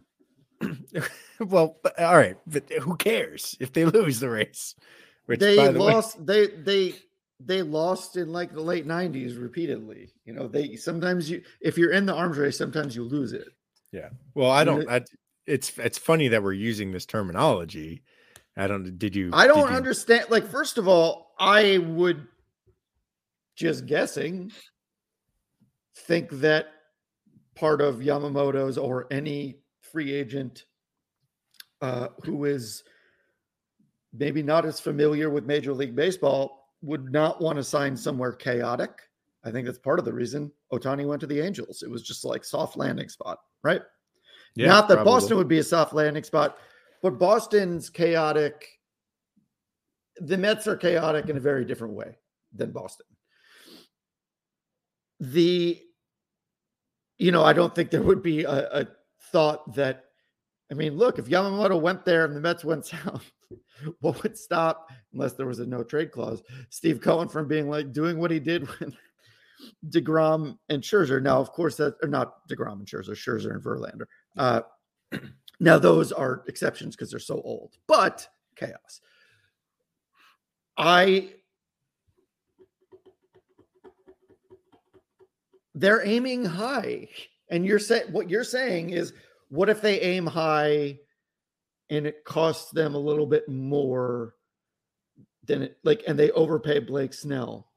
[1.40, 4.76] well, but, all right, but who cares if they lose the race?
[5.26, 6.20] Which, they the lost.
[6.20, 6.96] Way, they they
[7.40, 10.12] they lost in like the late '90s repeatedly.
[10.26, 13.48] You know, they sometimes you if you're in the arms race, sometimes you lose it.
[13.92, 14.10] Yeah.
[14.36, 14.90] Well, I don't.
[14.90, 15.02] I,
[15.50, 18.04] it's it's funny that we're using this terminology.
[18.56, 18.98] I don't.
[18.98, 19.32] Did you?
[19.34, 20.26] I don't you, understand.
[20.30, 22.28] Like, first of all, I would
[23.56, 24.52] just guessing,
[25.96, 26.68] think that
[27.56, 30.66] part of Yamamoto's or any free agent
[31.82, 32.84] uh, who is
[34.14, 39.02] maybe not as familiar with Major League Baseball would not want to sign somewhere chaotic.
[39.44, 41.84] I think that's part of the reason Ohtani went to the Angels.
[41.84, 43.82] It was just like soft landing spot, right?
[44.56, 45.12] Yeah, not that probably.
[45.12, 46.58] Boston would be a soft landing spot,
[47.02, 48.66] but Boston's chaotic.
[50.18, 52.18] The Mets are chaotic in a very different way
[52.54, 53.06] than Boston.
[55.22, 55.80] The,
[57.18, 58.88] you know, I don't think there would be a, a
[59.32, 60.06] thought that,
[60.72, 63.32] I mean, look, if Yamamoto went there and the Mets went south,
[64.02, 67.92] what would stop, unless there was a no trade clause, Steve Cohen from being like
[67.92, 68.94] doing what he did with
[69.90, 71.22] DeGrom and Scherzer?
[71.22, 74.06] Now, of course, that are not DeGrom and Scherzer, Scherzer and Verlander.
[74.38, 74.62] Uh,
[75.60, 79.02] now, those are exceptions because they're so old, but chaos.
[80.78, 81.34] I
[85.76, 87.08] they're aiming high.
[87.50, 89.14] And you're saying what you're saying is
[89.50, 91.00] what if they aim high
[91.90, 94.36] and it costs them a little bit more
[95.46, 97.68] than it like and they overpay Blake Snell?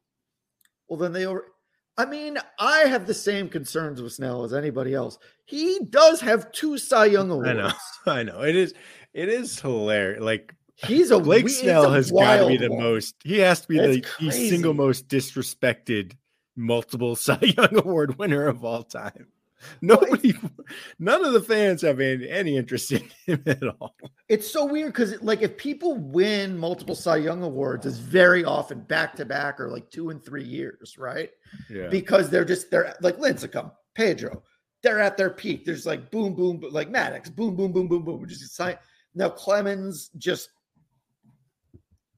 [0.89, 1.52] Well, then they over
[1.99, 5.19] I mean, I have the same concerns with Snell as anybody else.
[5.45, 7.51] He does have two Cy Young awards.
[7.51, 7.73] I know.
[8.07, 8.43] I know.
[8.43, 8.75] It is
[9.13, 10.23] it is hilarious.
[10.23, 12.83] Like he's a Blake Snell has got to be the one.
[12.83, 13.17] most.
[13.23, 16.13] He has to be That's the, the single most disrespected
[16.57, 19.29] multiple Cy Young Award winner of all time.
[19.83, 20.35] Nobody,
[20.99, 23.95] none of the fans have any, any interest in him at all.
[24.29, 28.81] It's so weird because, like, if people win multiple Cy Young awards, it's very often
[28.81, 31.31] back to back or like two and three years, right?
[31.71, 31.89] Yeah.
[31.89, 34.43] Because they're just they're like Lincecum, Pedro,
[34.83, 35.65] they're at their peak.
[35.65, 38.27] There's like boom, boom, like Maddux, boom, boom, boom, boom, boom.
[38.27, 38.77] Just sign.
[39.15, 40.49] Now Clemens just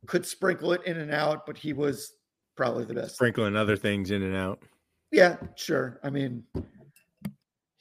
[0.07, 2.13] could sprinkle it in and out, but he was
[2.57, 3.17] probably the best.
[3.17, 4.63] Sprinkling other things in and out.
[5.11, 6.01] Yeah, sure.
[6.03, 6.43] I mean,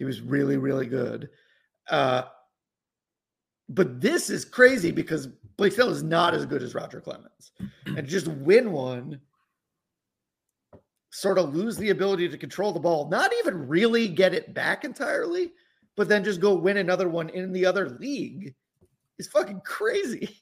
[0.04, 1.30] he was really, really good.
[1.90, 2.24] Uh,
[3.70, 7.54] but this is crazy because Blake Snell is not as good as Roger Clemens.
[7.86, 9.22] And just win one,
[11.10, 14.84] sort of lose the ability to control the ball, not even really get it back
[14.84, 15.54] entirely,
[15.96, 18.54] but then just go win another one in the other league
[19.18, 20.42] is fucking crazy.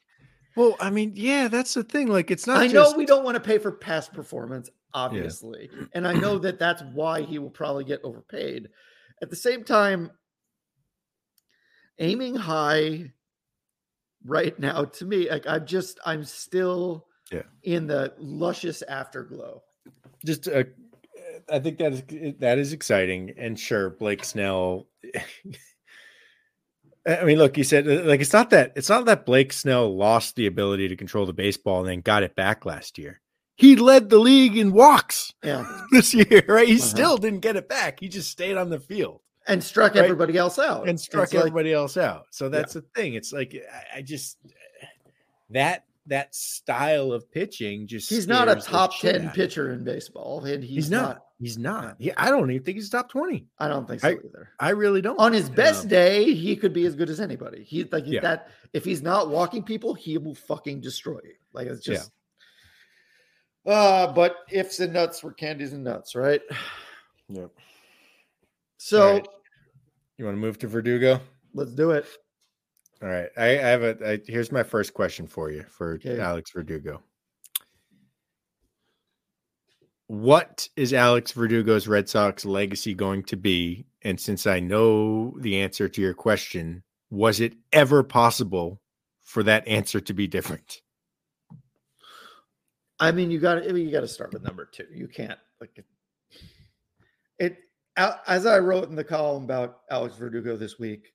[0.56, 2.08] Well, I mean, yeah, that's the thing.
[2.08, 2.58] Like, it's not.
[2.58, 2.74] I just...
[2.74, 5.86] know we don't want to pay for past performance, obviously, yeah.
[5.94, 8.68] and I know that that's why he will probably get overpaid.
[9.22, 10.12] At the same time,
[12.00, 13.12] aiming high
[14.26, 17.44] right now to me, like I'm just, I'm still yeah.
[17.64, 19.62] in the luscious afterglow.
[20.26, 20.64] Just, uh,
[21.52, 22.04] I think that is
[22.40, 24.88] that is exciting, and sure, Blake Snell.
[27.08, 29.96] I mean, look, you said uh, like it's not that it's not that Blake Snell
[29.96, 33.20] lost the ability to control the baseball and then got it back last year.
[33.56, 35.82] He led the league in walks yeah.
[35.92, 36.68] this year, right?
[36.68, 36.84] He uh-huh.
[36.84, 38.00] still didn't get it back.
[38.00, 40.04] He just stayed on the field and struck right?
[40.04, 40.88] everybody else out.
[40.88, 42.26] And struck it's everybody like, else out.
[42.32, 42.82] So that's yeah.
[42.82, 43.14] the thing.
[43.14, 44.38] It's like I, I just
[45.52, 50.64] that that style of pitching just he's not a top 10 pitcher in baseball and
[50.64, 53.68] he's, he's not, not, he's not yeah i don't even think he's top 20 i
[53.68, 56.86] don't think so I, either i really don't on his best day he could be
[56.86, 58.22] as good as anybody he like yeah.
[58.22, 62.21] that if he's not walking people he will fucking destroy you like it's just yeah.
[63.66, 66.42] Uh but ifs and nuts were candies and nuts right
[67.30, 67.52] yep
[68.78, 69.28] so right.
[70.18, 71.20] you want to move to verdugo
[71.54, 72.06] let's do it
[73.02, 73.30] all right.
[73.36, 74.12] I, I have a.
[74.12, 76.20] I, here's my first question for you for okay.
[76.20, 77.02] Alex Verdugo.
[80.06, 83.86] What is Alex Verdugo's Red Sox legacy going to be?
[84.04, 88.82] And since I know the answer to your question, was it ever possible
[89.22, 90.82] for that answer to be different?
[93.02, 94.86] I mean, you got to you got to start with number two.
[94.94, 95.86] You can't like it,
[97.40, 97.58] it.
[97.98, 101.12] As I wrote in the column about Alex Verdugo this week,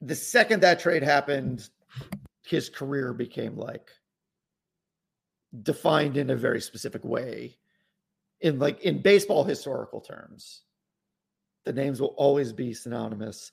[0.00, 1.70] the second that trade happened,
[2.44, 3.88] his career became like
[5.62, 7.56] defined in a very specific way
[8.40, 10.62] in like in baseball historical terms
[11.64, 13.50] the names will always be synonymous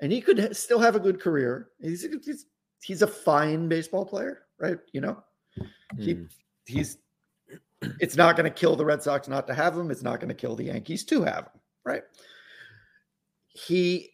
[0.00, 2.46] and he could still have a good career he's he's,
[2.82, 5.22] he's a fine baseball player right you know
[5.58, 5.68] mm.
[5.98, 6.24] he hmm.
[6.66, 6.98] he's
[8.00, 10.28] it's not going to kill the red sox not to have him it's not going
[10.28, 12.02] to kill the yankees to have him right
[13.52, 14.10] he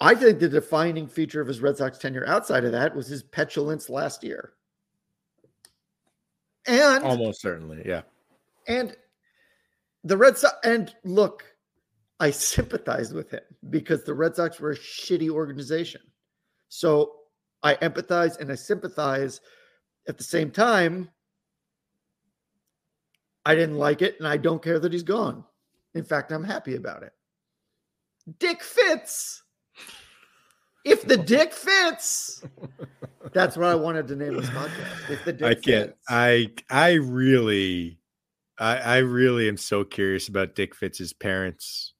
[0.00, 3.22] I think the defining feature of his Red Sox tenure outside of that was his
[3.22, 4.52] petulance last year.
[6.66, 8.02] And almost certainly, yeah.
[8.68, 8.96] And
[10.04, 11.44] the Red Sox, and look,
[12.20, 16.02] I sympathized with him because the Red Sox were a shitty organization.
[16.68, 17.17] So
[17.62, 19.40] I empathize and I sympathize.
[20.08, 21.10] At the same time,
[23.44, 25.44] I didn't like it, and I don't care that he's gone.
[25.94, 27.12] In fact, I'm happy about it.
[28.38, 29.42] Dick fits.
[30.84, 32.42] If the dick fits,
[33.32, 35.10] that's what I wanted to name this podcast.
[35.10, 35.90] If the dick I can't.
[35.90, 35.98] fits.
[36.08, 37.98] I I really,
[38.58, 41.94] I I really am so curious about Dick Fitts's parents.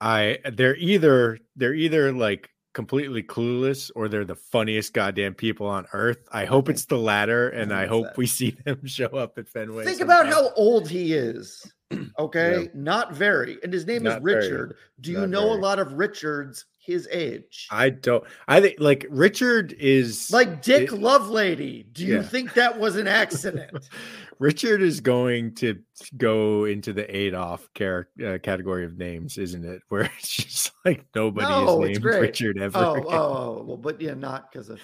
[0.00, 5.86] I they're either they're either like completely clueless or they're the funniest goddamn people on
[5.92, 6.26] earth.
[6.32, 9.84] I hope it's the latter, and I hope we see them show up at Fenway.
[9.84, 11.72] Think about how old he is.
[12.18, 14.36] Okay, not very, and his name is Not very.
[14.36, 14.76] Richard.
[15.02, 17.68] Do you Not know a lot of Richards his age?
[17.70, 18.24] I don't.
[18.48, 21.86] I think like Richard is like Dick it- Lovelady.
[21.92, 22.22] Do you Yeah.
[22.22, 23.88] think that was an accident?
[24.38, 25.78] Richard is going to
[26.16, 29.82] go into the Adolf char- uh, category of names, isn't it?
[29.88, 32.04] Where it's just like nobody No, is named.
[32.04, 32.78] Richard ever.
[32.78, 33.04] oh, again.
[33.08, 33.12] oh,
[33.60, 34.80] oh, well, but yeah, not because of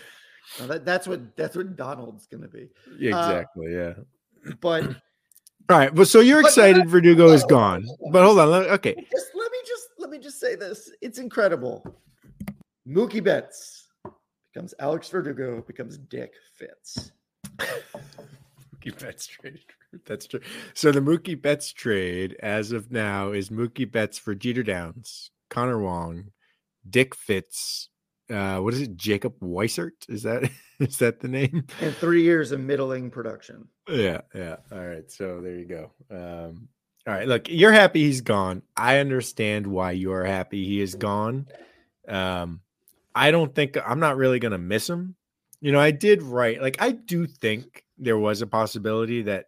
[0.61, 2.69] no, that, that's what that's what Donald's gonna be.
[2.99, 3.75] Yeah, exactly.
[3.75, 3.95] yeah.
[4.61, 4.85] But
[5.71, 5.93] All right.
[5.93, 8.49] Well, so you're excited Verdugo is gone, but hold on.
[8.55, 8.95] Okay.
[9.11, 9.27] just
[9.99, 10.91] let me just let me just say this.
[11.01, 11.85] It's incredible.
[12.89, 13.89] Mookie Betts
[14.53, 17.13] becomes Alex Verdugo, becomes Dick Fitts.
[17.59, 19.61] Mookie Betts trade.
[20.07, 20.41] That's true.
[20.75, 25.81] So the Mookie Betts trade, as of now, is Mookie Betts for Jeter Downs, Connor
[25.81, 26.31] Wong,
[26.89, 27.89] Dick Fitts.
[28.31, 28.97] Uh, what is it?
[28.97, 30.09] Jacob Weissert?
[30.09, 31.65] Is that is that the name?
[31.81, 33.69] And three years of middling production.
[33.89, 34.57] Yeah, yeah.
[34.71, 35.11] All right.
[35.11, 35.93] So there you go.
[36.11, 36.69] Um,
[37.09, 37.27] all right.
[37.27, 38.63] Look, you're happy he's gone.
[38.77, 41.47] I understand why you're happy he is gone.
[42.07, 42.61] Um,
[43.15, 45.17] I don't think I'm not really gonna miss him.
[45.63, 49.47] You know, I did write like I do think there was a possibility that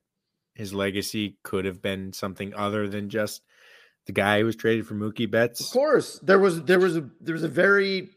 [0.55, 3.43] his legacy could have been something other than just
[4.07, 5.61] the guy who was traded for Mookie Betts.
[5.61, 8.09] Of course, there was there was a there was a very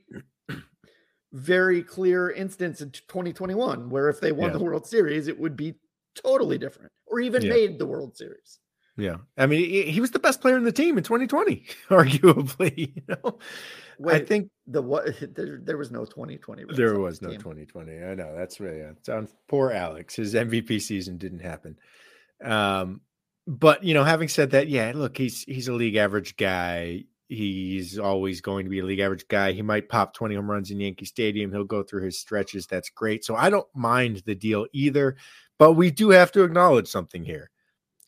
[1.34, 4.58] very clear instance in 2021 where if they won Yeah.
[4.58, 5.76] the World Series, it would be
[6.16, 7.50] totally different, or even Yeah.
[7.50, 8.60] made the World Series.
[8.96, 9.18] Yeah.
[9.38, 12.94] I mean, he, was the best player in the team in 2020, arguably.
[13.08, 13.16] You
[14.06, 16.66] know, I think the what there, there was no 2020.
[16.66, 17.40] Red There was no team.
[17.40, 18.04] 2020.
[18.04, 18.92] I know that's really yeah.
[18.98, 20.16] It's on poor Alex.
[20.16, 21.78] His MVP season didn't happen.
[22.44, 23.02] Um,
[23.46, 27.04] but you know, having said that, yeah, look, he's he's a league average guy.
[27.28, 29.54] He's always going to be a league average guy.
[29.54, 31.52] He might pop 20 home runs in Yankee Stadium.
[31.52, 32.68] He'll go through his stretches.
[32.68, 33.24] That's great.
[33.26, 35.16] So I don't mind the deal either.
[35.58, 37.50] But we do have to acknowledge something here.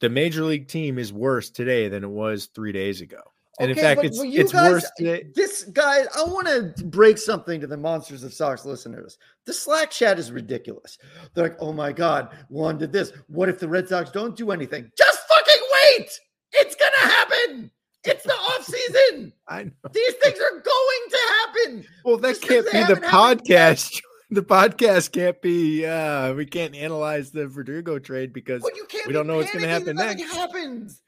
[0.02, 3.22] The major league team is worse today than it was three days ago.
[3.60, 5.28] And in fact, it's it's guys- worse today.
[5.34, 9.18] This guy, I want to break something to the Monsters of Sox listeners.
[9.46, 10.98] The Slack chat is ridiculous.
[11.34, 13.14] They're like, oh my God, one did this.
[13.28, 14.92] What if the Red Sox don't do anything?
[14.98, 16.10] Just fucking wait.
[16.52, 17.72] It's going to happen.
[18.04, 19.32] It's the off season.
[19.48, 19.72] I know.
[19.94, 21.86] These things are going to happen.
[22.04, 24.02] Well, that Just can't be the haven't happened podcast.
[24.32, 25.86] The podcast can't be.
[25.86, 29.96] uh We can't analyze the Verdugo trade because can't we don't know what's gonna happen
[29.98, 30.36] that Nothing next.
[30.36, 31.02] happens.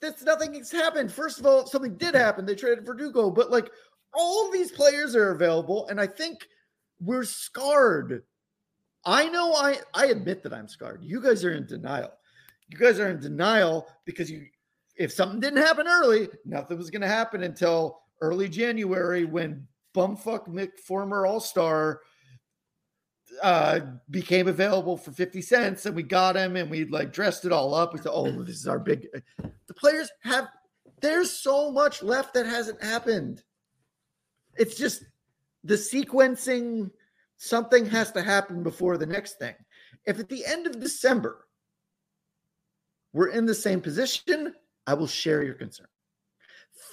[0.00, 1.12] That's nothing has happened.
[1.12, 2.44] First of all, something did happen.
[2.44, 3.70] They traded Verdugo, but like
[4.12, 6.46] all these players are available, and I think
[7.00, 8.22] we're scarred.
[9.04, 11.02] I know I I admit that I'm scarred.
[11.04, 12.12] You guys are in denial.
[12.68, 14.46] You guys are in denial because you
[14.96, 20.78] if something didn't happen early, nothing was gonna happen until early January when bumfuck Mick,
[20.80, 22.00] former all-star,
[23.42, 27.52] uh became available for 50 cents and we got him and we like dressed it
[27.52, 27.92] all up.
[27.92, 29.08] We said, Oh, this is our big
[29.66, 30.48] the players have
[31.00, 33.42] there's so much left that hasn't happened.
[34.56, 35.04] It's just
[35.62, 36.90] the sequencing,
[37.36, 39.54] something has to happen before the next thing.
[40.06, 41.46] If at the end of December
[43.12, 44.54] we're in the same position,
[44.86, 45.86] I will share your concern.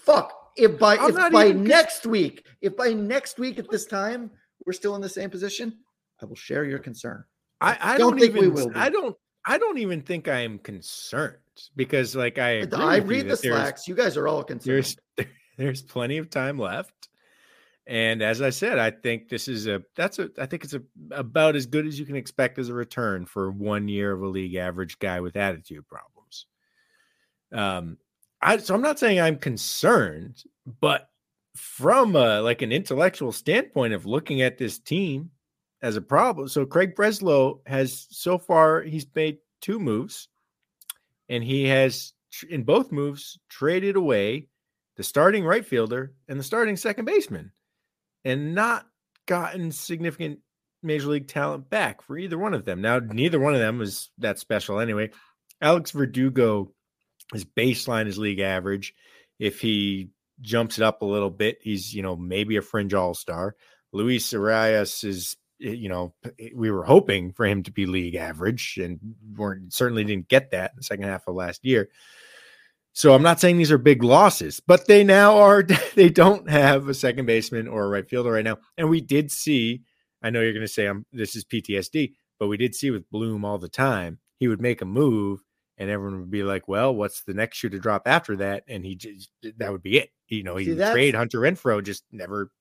[0.05, 0.33] Fuck.
[0.57, 4.31] If by I'm if by even next week, if by next week at this time
[4.65, 5.77] we're still in the same position,
[6.21, 7.23] I will share your concern.
[7.59, 8.53] I, I don't don't, think we even.
[8.53, 8.71] will.
[8.75, 9.15] I don't.
[9.45, 11.37] I don't even think I am concerned
[11.75, 13.87] because, like, I I read the slacks.
[13.87, 14.95] You guys are all concerned.
[15.17, 17.09] There's there's plenty of time left,
[17.87, 20.81] and as I said, I think this is a that's a I think it's a
[21.11, 24.27] about as good as you can expect as a return for one year of a
[24.27, 26.45] league average guy with attitude problems.
[27.51, 27.97] Um,
[28.41, 30.43] I so I'm not saying I'm concerned,
[30.79, 31.09] but
[31.55, 35.31] from a like an intellectual standpoint of looking at this team
[35.81, 36.47] as a problem.
[36.47, 40.27] So Craig Breslow has so far he's made two moves,
[41.29, 42.13] and he has
[42.49, 44.47] in both moves traded away
[44.97, 47.51] the starting right fielder and the starting second baseman,
[48.23, 48.87] and not
[49.25, 50.39] gotten significant
[50.83, 52.81] major league talent back for either one of them.
[52.81, 55.11] Now, neither one of them is that special anyway.
[55.61, 56.71] Alex Verdugo,
[57.31, 58.93] his baseline is league average.
[59.39, 60.09] If he
[60.41, 63.55] jumps it up a little bit, he's you know maybe a fringe all star.
[63.93, 68.15] Luis Urías is Eh, you know, eh, we were hoping for him to be league
[68.15, 68.99] average and
[69.35, 71.89] weren't certainly didn't get that in the second half of last year.
[72.93, 75.63] So I'm not saying these are big losses, but they now are.
[75.95, 79.31] They don't have a second baseman or a right fielder right now, and we did
[79.31, 79.81] see.
[80.23, 81.05] I know you're going to say I'm.
[81.11, 84.19] This is PTSD, but we did see with Bloom all the time.
[84.39, 85.41] He would make a move,
[85.77, 88.85] and everyone would be like, "Well, what's the next shoe to drop after that?" And
[88.85, 90.09] he just that would be it.
[90.27, 92.51] You know, he see, trade Hunter Renfroe, just never,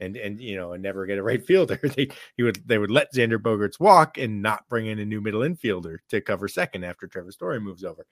[0.00, 1.78] and and you know, and never get a right fielder.
[1.96, 5.20] they he would they would let Xander Bogaerts walk and not bring in a new
[5.20, 8.06] middle infielder to cover second after Trevor Story moves over.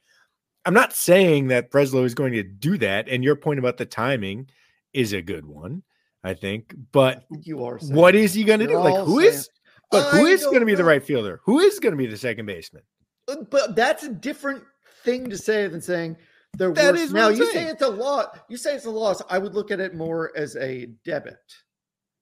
[0.64, 3.86] I'm not saying that Breslow is going to do that, and your point about the
[3.86, 4.50] timing
[4.92, 5.82] is a good one,
[6.22, 6.74] I think.
[6.92, 8.78] But you are what is he going to do?
[8.78, 9.48] Like who is
[9.90, 11.40] but who is going to be the right fielder?
[11.44, 12.82] Who is going to be the second baseman?
[13.26, 14.62] Uh, but that's a different
[15.04, 16.16] thing to say than saying
[16.54, 17.10] they're that worse.
[17.10, 17.66] now you saying.
[17.66, 18.26] say it's a loss.
[18.48, 19.22] You say it's a loss.
[19.30, 21.38] I would look at it more as a debit.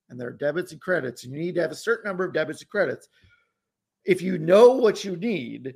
[0.09, 2.33] And there are debits and credits, and you need to have a certain number of
[2.33, 3.09] debits and credits.
[4.05, 5.75] If you know what you need,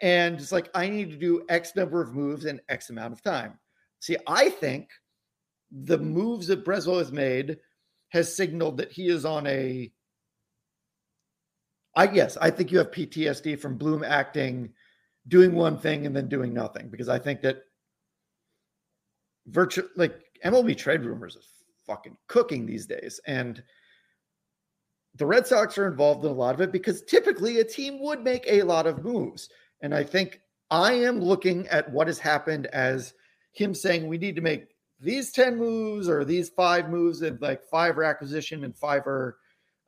[0.00, 3.22] and it's like I need to do X number of moves in X amount of
[3.22, 3.58] time.
[4.00, 4.88] See, I think
[5.70, 7.58] the moves that Breslow has made
[8.10, 9.92] has signaled that he is on a.
[11.94, 14.70] I guess I think you have PTSD from Bloom acting,
[15.28, 17.62] doing one thing and then doing nothing because I think that
[19.46, 21.48] virtual like MLB trade rumors is
[21.92, 23.62] fucking cooking these days and
[25.14, 28.22] the Red Sox are involved in a lot of it because typically a team would
[28.22, 29.50] make a lot of moves.
[29.82, 30.40] And I think
[30.70, 33.12] I am looking at what has happened as
[33.52, 34.68] him saying we need to make
[35.00, 39.36] these 10 moves or these five moves and like five are acquisition and five are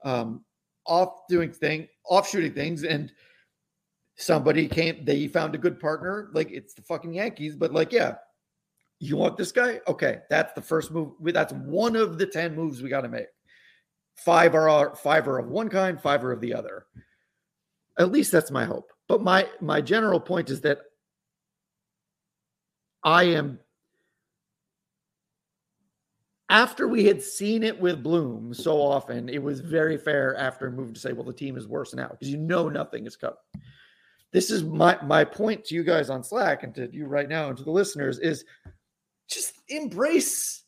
[0.05, 0.44] um,
[0.84, 2.84] off doing thing, off shooting things.
[2.84, 3.11] And
[4.16, 6.28] somebody came, they found a good partner.
[6.34, 8.16] Like it's the fucking Yankees, but like, yeah,
[9.09, 9.80] you want this guy?
[9.88, 11.12] Okay, that's the first move.
[11.20, 13.26] That's one of the 10 moves we got to make.
[14.16, 16.86] Five are five are of one kind, five are of the other.
[17.98, 18.92] At least that's my hope.
[19.09, 20.78] But my my general point is that
[23.02, 23.59] I am
[26.48, 30.70] after we had seen it with Bloom so often, it was very fair after a
[30.70, 33.36] move to say, well, the team is worse now because you know nothing is coming.
[34.32, 37.48] This is my my point to you guys on Slack and to you right now
[37.48, 38.44] and to the listeners is
[39.29, 40.64] just embrace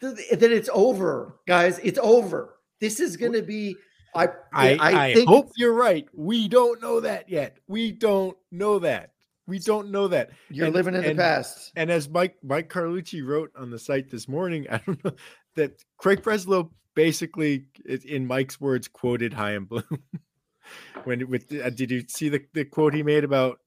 [0.00, 1.78] the, that it's over, guys.
[1.80, 2.54] It's over.
[2.80, 3.76] This is going to be
[4.14, 6.06] I I, I, I think, hope you're right.
[6.14, 7.58] We don't know that yet.
[7.66, 9.12] We don't know that.
[9.46, 10.30] We don't know that.
[10.50, 11.72] You're and, living in and, the past.
[11.74, 15.12] And as Mike Mike Carlucci wrote on the site this morning, I don't know
[15.56, 20.02] that Craig Breslow basically, in Mike's words, quoted Chaim Bloom.
[21.04, 23.58] when with uh, did you see the, the quote he made about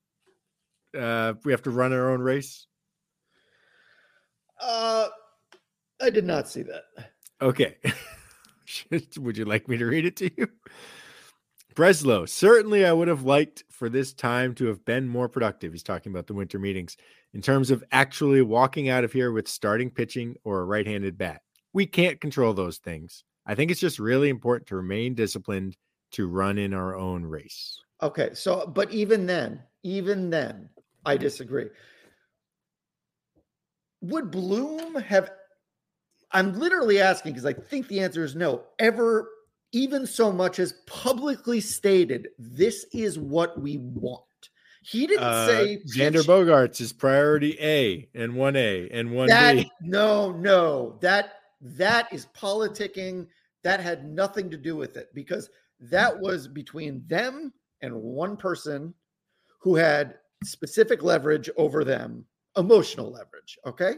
[0.98, 2.68] uh, we have to run our own race?
[4.62, 5.08] Uh,
[6.02, 6.84] I did not see that.
[7.42, 7.78] Okay.
[9.20, 10.48] would you like me to read it to you?
[11.76, 15.72] Breslow, certainly I would have liked for this time to have been more productive.
[15.72, 16.98] He's talking about the winter meetings
[17.34, 21.18] in terms of actually walking out of here with starting pitching or a right handed
[21.18, 21.42] bat.
[21.74, 23.24] We can't control those things.
[23.46, 25.78] I think it's just really important to remain disciplined
[26.12, 27.80] to run in our own race.
[28.02, 28.32] Okay.
[28.34, 30.70] So, but even then, even then,
[31.06, 31.68] I disagree.
[34.02, 35.32] Would Bloom have
[36.34, 38.64] I'm literally asking because I think the answer is no.
[38.80, 39.30] Ever,
[39.72, 44.24] even so much as publicly stated, this is what we want.
[44.84, 49.70] He didn't uh, say Xander Bogaerts is priority A and one A and one B.
[49.82, 53.28] No, no, that that is politicking.
[53.64, 58.96] That had nothing to do with it because that was between them and one person
[59.60, 62.26] who had specific leverage over them,
[62.58, 63.58] emotional leverage.
[63.66, 63.96] Okay.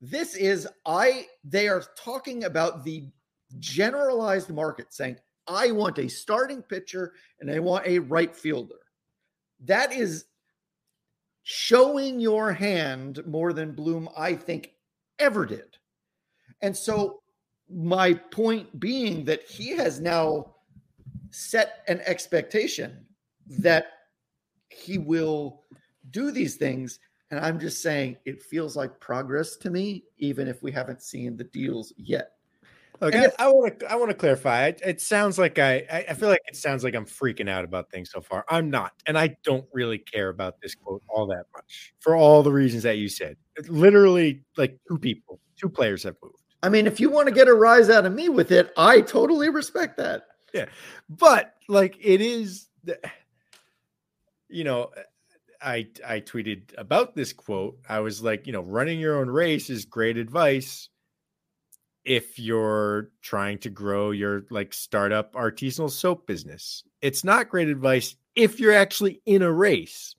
[0.00, 3.08] This is I they are talking about the
[3.58, 8.76] generalized market saying I want a starting pitcher and I want a right fielder.
[9.64, 10.26] That is
[11.42, 14.72] showing your hand more than Bloom I think
[15.18, 15.78] ever did.
[16.60, 17.22] And so
[17.70, 20.54] my point being that he has now
[21.30, 23.06] set an expectation
[23.46, 23.86] that
[24.68, 25.64] he will
[26.10, 26.98] do these things
[27.30, 31.36] and I'm just saying it feels like progress to me, even if we haven't seen
[31.36, 32.32] the deals yet.
[33.00, 34.66] Okay, if, I want to I want to clarify.
[34.66, 37.90] It, it sounds like I I feel like it sounds like I'm freaking out about
[37.90, 38.44] things so far.
[38.48, 42.42] I'm not, and I don't really care about this quote all that much for all
[42.42, 43.36] the reasons that you said.
[43.68, 46.42] Literally, like two people, two players have moved.
[46.64, 49.00] I mean, if you want to get a rise out of me with it, I
[49.02, 50.24] totally respect that.
[50.52, 50.66] Yeah,
[51.08, 52.68] but like it is,
[54.48, 54.90] you know,
[55.60, 57.78] I I tweeted about this quote.
[57.88, 60.88] I was like, you know, running your own race is great advice.
[62.04, 66.82] if you're trying to grow your like startup artisanal soap business.
[67.02, 70.14] It's not great advice if you're actually in a race,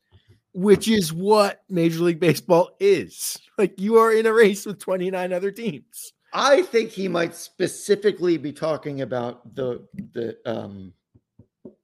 [0.54, 3.38] which is what Major League Baseball is.
[3.60, 6.14] Like you are in a race with 29 other teams.
[6.32, 10.94] I think he might specifically be talking about the the um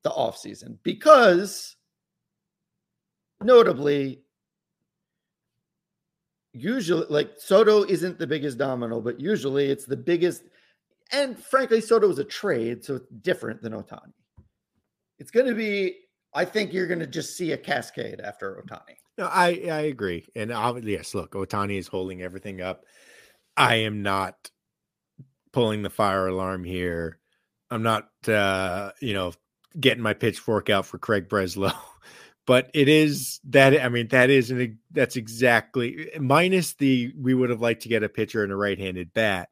[0.03, 1.76] the off season because
[3.46, 4.26] notably
[6.56, 10.43] usually like Soto isn't the biggest domino, but usually it's the biggest.
[11.12, 14.14] And frankly, Soto is a trade, so it's different than Ohtani.
[15.20, 15.98] It's going to be.
[16.34, 18.96] I think you're going to just see a cascade after Ohtani.
[19.18, 21.14] No, I I agree, and obviously, yes.
[21.14, 22.86] Look, Ohtani is holding everything up.
[23.56, 24.50] I am not
[25.54, 27.20] pulling the fire alarm here.
[27.72, 29.34] I'm not, uh, you know,
[29.80, 31.74] getting my pitchfork out for Craig Breslow.
[32.46, 37.50] But it is that I mean that is an that's exactly minus the we would
[37.50, 39.50] have liked to get a pitcher and a right-handed bat.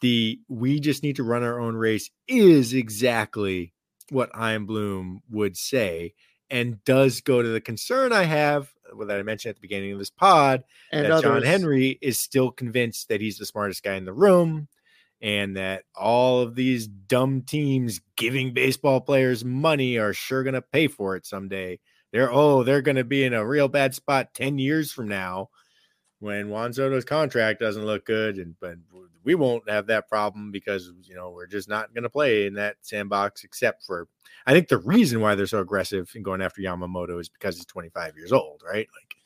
[0.00, 3.72] The we just need to run our own race is exactly
[4.10, 6.14] what Chaim Bloom would say,
[6.48, 9.92] and does go to the concern I have well, that I mentioned at the beginning
[9.92, 11.22] of this pod and that others.
[11.22, 14.68] John Henry is still convinced that he's the smartest guy in the room
[15.20, 20.62] and that all of these dumb teams giving baseball players money are sure going to
[20.62, 21.78] pay for it someday
[22.12, 25.50] they're oh they're going to be in a real bad spot 10 years from now
[26.20, 28.76] when Juan Soto's contract doesn't look good and but
[29.24, 32.54] we won't have that problem because you know we're just not going to play in
[32.54, 34.08] that sandbox except for
[34.46, 37.66] I think the reason why they're so aggressive in going after Yamamoto is because he's
[37.66, 38.88] 25 years old, right?
[38.98, 39.16] Like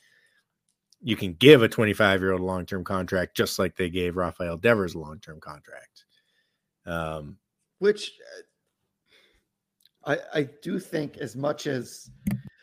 [1.00, 4.16] you can give a 25 year old a long term contract just like they gave
[4.16, 6.04] Rafael Devers a long term contract.
[6.84, 7.36] Um,
[7.78, 8.12] which
[10.04, 12.10] uh, I I do think as much as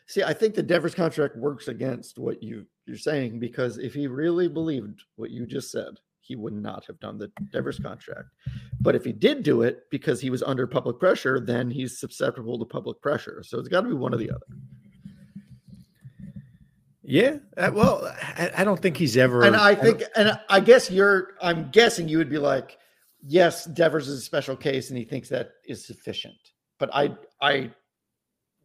[0.09, 4.07] See, I think the Devers contract works against what you you're saying because if he
[4.07, 8.29] really believed what you just said, he would not have done the Devers contract.
[8.81, 12.57] But if he did do it because he was under public pressure, then he's susceptible
[12.57, 13.43] to public pressure.
[13.45, 14.47] So it's got to be one or the other.
[17.03, 19.43] Yeah, uh, well, I, I, don't think he's ever.
[19.43, 21.35] And I think, and I guess you're.
[21.39, 22.79] I'm guessing you would be like,
[23.21, 26.37] yes, Devers is a special case, and he thinks that is sufficient.
[26.79, 27.71] But I, I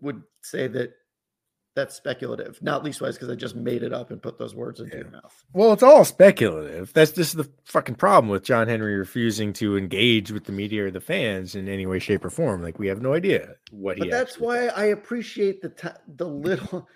[0.01, 0.95] would say that
[1.75, 2.63] that's speculative.
[2.63, 5.03] Not least wise because I just made it up and put those words into yeah.
[5.03, 5.45] your mouth.
[5.53, 6.93] Well, it's all speculative.
[6.93, 10.91] That's just the fucking problem with John Henry refusing to engage with the media or
[10.91, 12.63] the fans in any way, shape, or form.
[12.63, 14.11] Like we have no idea what but he.
[14.11, 16.87] That's why I appreciate the t- the little,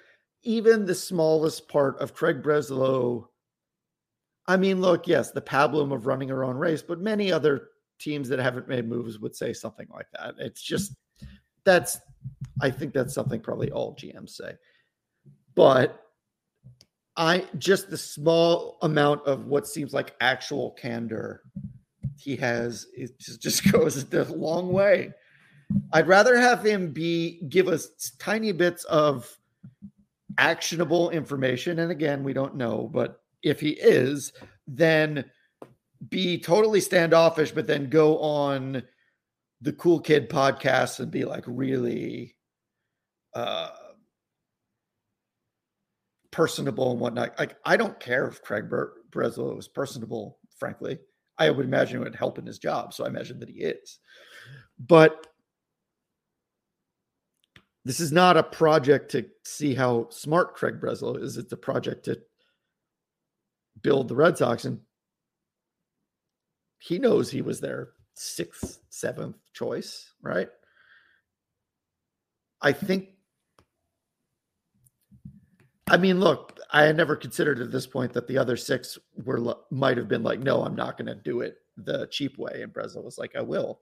[0.45, 3.27] even the smallest part of Craig Breslow.
[4.47, 7.69] I mean, look, yes, the pablum of running her own race, but many other
[7.99, 10.35] teams that haven't made moves would say something like that.
[10.39, 10.95] It's just
[11.65, 11.99] that's
[12.61, 14.55] I think that's something probably all GMs say.
[15.59, 16.05] But
[17.17, 21.43] I just the small amount of what seems like actual candor
[22.17, 25.13] he has it just, just goes a long way.
[25.93, 29.37] I'd rather have him be give us tiny bits of
[30.39, 31.81] actionable information.
[31.81, 34.33] And again, we don't know, but if he is,
[34.69, 35.25] then
[36.09, 38.85] be totally standoffish, but then go on
[39.61, 42.37] the cool kid podcast and be like really
[43.35, 43.71] uh
[46.39, 47.37] personable and whatnot.
[47.37, 51.01] Like I don't care if Craig Bre- Breslow is personable, frankly.
[51.37, 52.95] I would imagine it would help in his job.
[52.95, 53.99] So I imagine that he is.
[54.79, 55.27] But
[57.85, 61.39] this is not a project to see how smart Craig Breslow is.
[61.39, 62.21] It's a project to
[63.83, 64.65] build the Red Sox.
[64.65, 64.79] And
[66.79, 70.51] he knows he was their sixth, seventh choice, right?
[72.63, 73.09] I think
[75.91, 79.57] I mean, look, I had never considered at this point that the other six were
[79.71, 82.63] might have been like, no, I'm not going to do it the cheap way.
[82.63, 83.81] And Breslow was like, I will.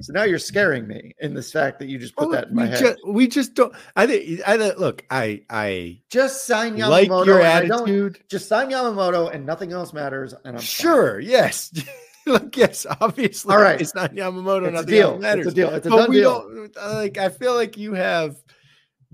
[0.00, 2.54] So now you're scaring me in this fact that you just put well, that in
[2.54, 2.78] my head.
[2.78, 3.72] Just, we just don't.
[3.94, 4.40] I think.
[4.46, 4.78] I think.
[4.78, 5.04] look.
[5.10, 5.42] I.
[5.48, 7.08] I just sign Yamamoto.
[7.08, 8.18] Like your attitude.
[8.28, 10.34] Just sign Yamamoto, and nothing else matters.
[10.44, 11.20] And I'm sure.
[11.20, 11.30] Fine.
[11.30, 11.72] Yes.
[12.26, 13.54] like yes, obviously.
[13.54, 13.80] All right.
[13.80, 14.72] It's not Yamamoto.
[14.72, 15.24] It's a deal.
[15.24, 15.70] It's a deal.
[15.70, 16.40] It's a but done we deal.
[16.40, 17.18] Don't, uh, like.
[17.18, 18.36] I feel like you have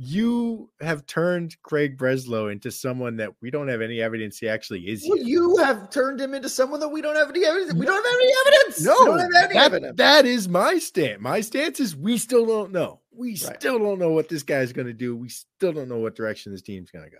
[0.04, 4.80] you have turned Craig Breslow into someone that we don't have any evidence he actually
[4.88, 5.06] is.
[5.08, 7.72] Well, you have turned him into someone that we don't have any evidence.
[7.74, 8.84] We don't have any evidence.
[8.84, 9.96] No, any that, evidence.
[9.98, 11.20] that is my stance.
[11.20, 13.00] My stance is we still don't know.
[13.12, 13.38] We right.
[13.38, 15.14] still don't know what this guy's going to do.
[15.14, 17.18] We still don't know what direction this team's going to go.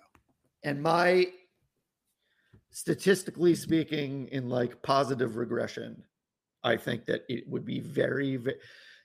[0.64, 1.28] And my
[2.72, 6.02] statistically speaking, in like positive regression,
[6.64, 8.56] I think that it would be very, very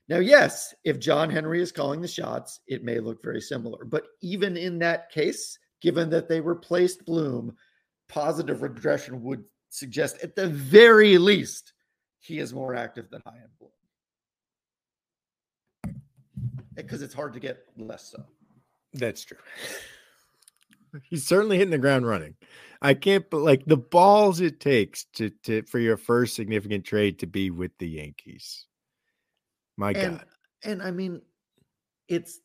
[0.09, 3.83] now, yes, if John Henry is calling the shots, it may look very similar.
[3.83, 7.55] But even in that case, given that they replaced Bloom,
[8.07, 11.73] positive regression would suggest at the very least
[12.19, 13.71] he is more active than Chaim Bloom.
[15.85, 15.91] Eh,
[16.77, 18.23] because it's hard to get less so.
[18.93, 19.37] That's true.
[21.03, 22.35] He's certainly hitting the ground running.
[22.81, 27.19] I can't but like the balls it takes to to for your first significant trade
[27.19, 28.67] to be with the Yankees.
[29.77, 30.25] My and, God.
[30.63, 31.21] And I mean,
[32.07, 32.39] it's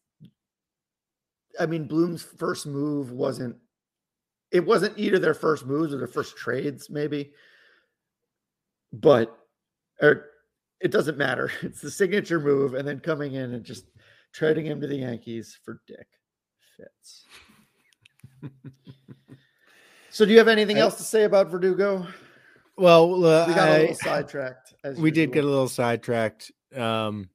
[1.59, 3.57] I mean, Bloom's first move wasn't
[4.51, 7.33] it wasn't either their first moves or their first trades, maybe.
[8.93, 9.37] But
[10.01, 10.27] or
[10.81, 11.51] it doesn't matter.
[11.63, 13.87] It's the signature move, and then coming in and just
[14.33, 16.07] trading him to the Yankees for Dick
[16.77, 17.25] Fitts.
[20.11, 22.07] so, do you have anything else to say about Verdugo?
[22.77, 24.75] Well, uh, we got a I- little sidetracked.
[24.85, 26.51] As we did get a little sidetracked.
[26.77, 27.29] Um,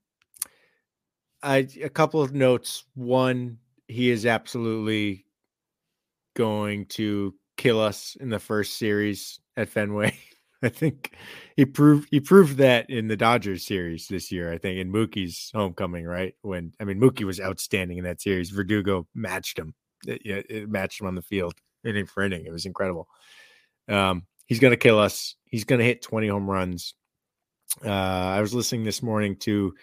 [1.44, 2.84] I a couple of notes.
[2.96, 5.26] One, he is absolutely
[6.36, 10.18] going to kill us in the first series at Fenway.
[10.64, 11.16] I think
[11.56, 14.52] he proved he proved that in the Dodgers series this year.
[14.52, 16.34] I think in Mookie's homecoming, right?
[16.42, 18.50] When I mean Mookie was outstanding in that series.
[18.50, 19.76] Verdugo matched him.
[20.08, 21.54] It, yeah, it matched him on the field
[21.86, 22.46] inning for inning.
[22.46, 23.08] It was incredible.
[23.88, 25.36] Um, he's going to kill us.
[25.46, 26.96] He's going to hit 20 home runs.
[27.84, 29.74] Uh, I was listening this morning to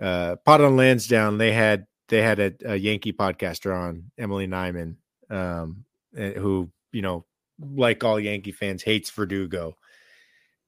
[0.00, 1.38] uh, Pot on Lansdowne.
[1.38, 4.96] They had they had a, a Yankee podcaster on, Emily Nyman,
[5.30, 5.84] um,
[6.16, 7.24] eh, who you know,
[7.60, 9.76] like all Yankee fans, hates Verdugo.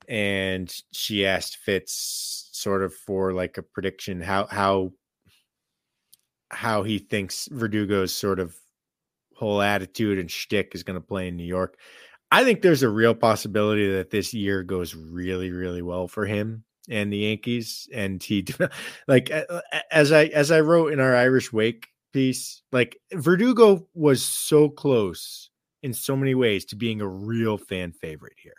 [0.09, 4.93] And she asked Fitz sort of for like a prediction how how
[6.51, 8.57] how he thinks Verdugo's sort of
[9.37, 11.79] whole attitude and shtick is going to play in New York.
[12.31, 16.65] I think there's a real possibility that this year goes really, really well for him
[16.89, 17.89] and the Yankees.
[17.93, 18.47] And he,
[19.09, 19.31] like,
[19.91, 25.51] as I as I wrote in our Irish Wake piece, like Verdugo was so close
[25.83, 28.55] in so many ways to being a real fan favorite here.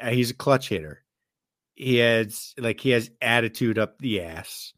[0.00, 1.02] Uh, He's a clutch hitter.
[1.74, 4.72] He has like he has attitude up the ass.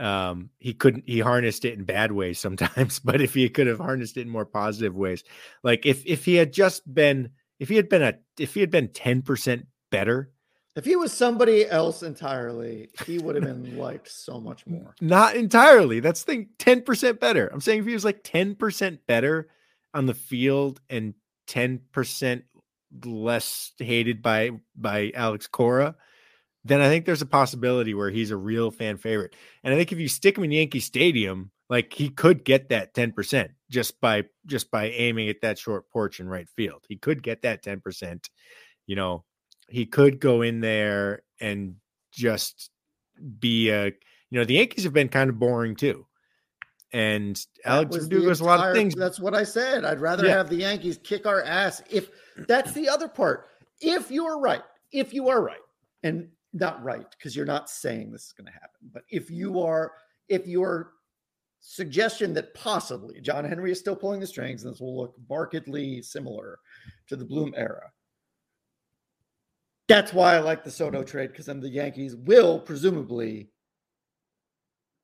[0.00, 3.78] Um, he couldn't he harnessed it in bad ways sometimes, but if he could have
[3.78, 5.22] harnessed it in more positive ways,
[5.62, 8.70] like if if he had just been if he had been a if he had
[8.70, 10.32] been 10% better,
[10.76, 14.94] If he was somebody else entirely, he would have been liked so much more.
[15.02, 16.00] not entirely.
[16.00, 17.48] That's the thing, 10% better.
[17.52, 19.48] I'm saying if he was like 10% better
[19.92, 21.12] on the field and
[21.48, 22.42] 10%
[23.04, 25.94] less hated by by Alex Cora,
[26.64, 29.34] then I think there's a possibility where he's a real fan favorite.
[29.64, 32.94] And I think if you stick him in Yankee Stadium, like he could get that
[32.94, 36.84] 10% just by just by aiming at that short porch in right field.
[36.88, 38.28] He could get that 10%.
[38.86, 39.24] You know,
[39.68, 41.76] he could go in there and
[42.12, 42.70] just
[43.38, 43.86] be a
[44.30, 46.06] you know, the Yankees have been kind of boring too.
[46.92, 48.94] And That Alex Verdugo has a lot of things.
[48.94, 49.84] That's what I said.
[49.84, 50.36] I'd rather Yeah.
[50.36, 51.82] have the Yankees kick our ass.
[51.88, 52.10] If
[52.48, 53.48] that's the other part.
[53.80, 55.60] If you are right, if you are right,
[56.02, 59.60] and not right, because you're not saying this is going to happen, but if you
[59.60, 59.92] are,
[60.28, 60.92] if your
[61.60, 66.02] suggestion that possibly John Henry is still pulling the strings, and this will look markedly
[66.02, 66.58] similar
[67.08, 67.90] to the Bloom era.
[69.88, 73.50] That's why I like the Soto trade because then the Yankees will presumably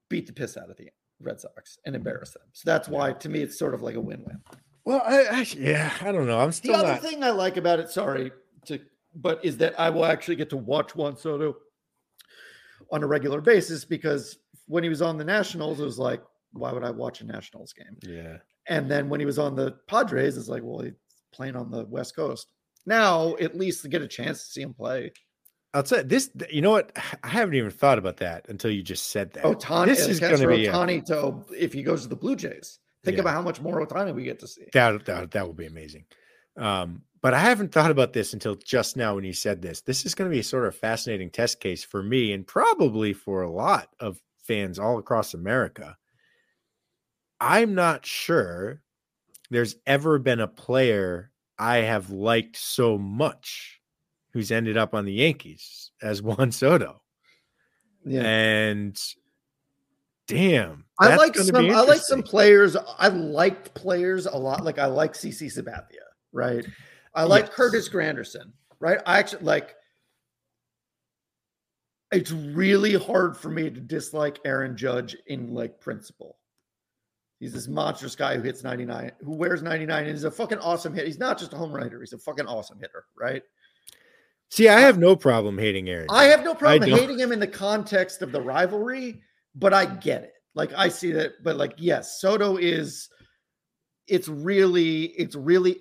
[0.08, 0.88] beat the piss out of the
[1.20, 2.42] Red Sox and embarrass them.
[2.52, 4.40] So that's why, to me, it's sort of like a win-win.
[4.84, 6.38] well, I, I yeah, I don't know.
[6.38, 7.02] I'm still The other not.
[7.02, 8.30] thing I like about it, sorry,
[8.66, 8.78] to
[9.16, 11.56] but is that I will actually get to watch Juan Soto
[12.92, 16.72] on a regular basis because when he was on the Nationals, it was like, why
[16.72, 17.96] would I watch a Nationals game?
[18.02, 18.38] yeah.
[18.68, 20.92] And then when he was on the Padres, it's like, well, he's
[21.32, 22.48] playing on the West Coast.
[22.84, 25.12] Now, at least get a chance to see him play.
[25.72, 26.30] I'll say this.
[26.50, 26.90] You know what?
[27.22, 29.44] I haven't even thought about that until you just said that.
[29.44, 32.80] Ohtani, this is going to be Ohtani to if he goes to the Blue Jays.
[33.04, 33.20] Think Yeah.
[33.20, 34.64] about how much more Ohtani we get to see.
[34.72, 36.06] that that that would be amazing.
[36.56, 39.80] Um, but I haven't thought about this until just now when you said this.
[39.80, 43.12] This is going to be a sort of fascinating test case for me and probably
[43.12, 45.96] for a lot of fans all across America.
[47.40, 48.80] I'm not sure
[49.50, 53.80] there's ever been a player I have liked so much
[54.32, 57.02] who's ended up on the Yankees as Juan Soto.
[58.04, 58.22] Yeah.
[58.22, 59.02] And
[60.28, 61.56] damn, I like some.
[61.56, 62.76] I like some players.
[62.76, 64.62] I liked players a lot.
[64.62, 66.64] Like I like CC Sabathia, right?
[67.16, 67.54] I like Yes.
[67.54, 68.98] Curtis Granderson, right?
[69.06, 69.74] I actually like.
[72.12, 76.38] It's really hard for me to dislike Aaron Judge in like principle.
[77.40, 80.94] He's this monstrous guy who hits 99, who wears 99, and he's a fucking awesome
[80.94, 81.06] hit.
[81.06, 83.42] He's not just a home run hitter, he's a fucking awesome hitter, right?
[84.50, 86.06] See, I have no problem hating Aaron.
[86.08, 89.20] I have no problem hating him in the context of the rivalry,
[89.54, 90.32] but I get it.
[90.54, 93.10] Like I see that, but like yes, Soto is
[94.06, 95.80] it's really it's really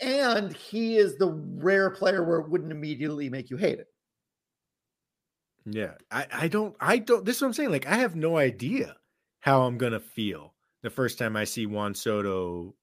[0.00, 3.88] and he is the rare player where it wouldn't immediately make you hate it.
[5.64, 5.94] Yeah.
[6.10, 7.70] I, I don't I don't this is what I'm saying.
[7.70, 8.96] Like I have no idea
[9.40, 12.74] how I'm gonna feel the first time I see Juan Soto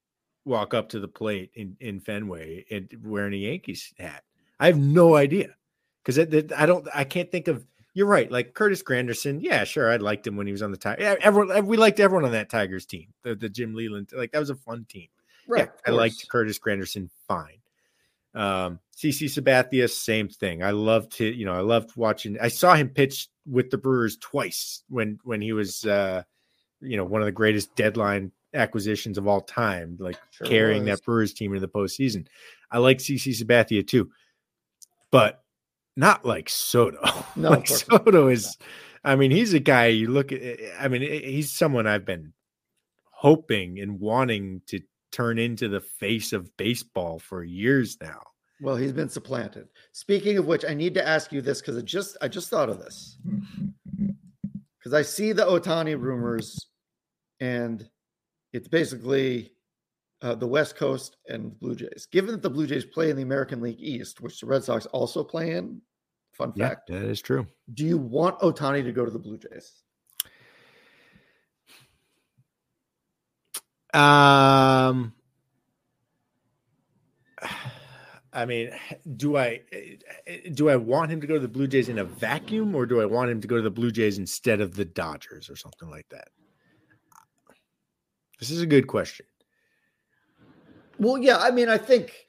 [0.45, 4.23] walk up to the plate in, in Fenway and wearing a Yankees hat.
[4.59, 5.55] I have no idea.
[6.03, 6.19] Because
[6.53, 8.29] I don't I can't think of you're right.
[8.29, 9.89] Like Curtis Granderson, yeah, sure.
[9.89, 11.01] I liked him when he was on the Tiger.
[11.01, 13.13] Yeah, everyone we liked everyone on that Tigers team.
[13.21, 14.09] The the Jim Leyland.
[14.13, 15.07] like that was a fun team.
[15.47, 15.69] Right.
[15.85, 17.59] Yeah, I liked Curtis Granderson fine.
[18.35, 20.63] Um, CC Sabathia, same thing.
[20.63, 22.37] I loved to, you know, I loved watching.
[22.41, 26.23] I saw him pitch with the Brewers twice when when he was, uh,
[26.81, 30.99] you know, one of the greatest deadline acquisitions of all time, like sure carrying was.
[30.99, 32.27] that Brewers team into the postseason.
[32.71, 34.09] I like CC Sabathia too,
[35.11, 35.43] but
[35.95, 36.99] not like Soto.
[37.35, 38.57] No, like Soto is.
[39.03, 40.59] I mean, he's a guy you look at.
[40.79, 42.33] I mean, he's someone I've been
[43.09, 44.81] hoping and wanting to
[45.13, 48.21] turn into the face of baseball for years now.
[48.61, 49.67] Well, he's been supplanted.
[49.91, 52.69] Speaking of which, I need to ask you this because I just I just thought
[52.69, 53.17] of this.
[54.79, 56.67] Because I see the Ohtani rumors,
[57.39, 57.87] and
[58.51, 59.53] it's basically
[60.21, 62.05] uh, the West Coast and Blue Jays.
[62.11, 64.85] Given that the Blue Jays play in the American League East, which the Red Sox
[64.87, 65.81] also play in,
[66.33, 66.89] fun yeah, fact.
[66.89, 67.47] That is true.
[67.73, 69.83] Do you want Ohtani to go to the Blue Jays?
[73.93, 75.13] Um,
[78.33, 78.71] I mean,
[79.15, 79.61] do I
[80.53, 82.99] do I want him to go to the Blue Jays in a vacuum, or do
[83.01, 85.89] I want him to go to the Blue Jays instead of the Dodgers or something
[85.89, 86.29] like that?
[88.39, 89.25] This is a good question.
[90.97, 92.25] Well, yeah, I mean, I think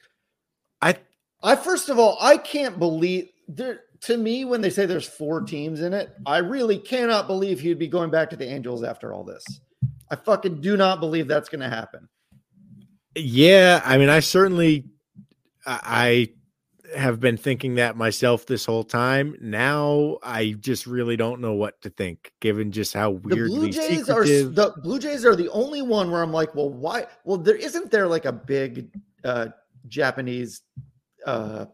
[0.83, 0.97] I
[1.43, 5.41] I first of all, I can't believe there to me when they say there's four
[5.41, 9.15] teams in it, I really cannot believe he'd be going back to the Angels after
[9.15, 9.45] all this.
[10.11, 12.09] I fucking do not believe that's going to happen.
[13.17, 14.85] Yeah, I mean, I certainly,
[15.67, 16.31] I
[16.97, 19.37] have been thinking that myself this whole time.
[19.41, 23.71] Now I just really don't know what to think, given just how weirdly the Blue
[23.71, 24.47] Jays secretive.
[24.47, 27.07] are the Blue Jays are the only one where I'm like, well, why?
[27.25, 28.91] Well, there isn't there like a big
[29.25, 29.49] uh,
[29.89, 30.63] Japanese
[31.27, 31.67] uh,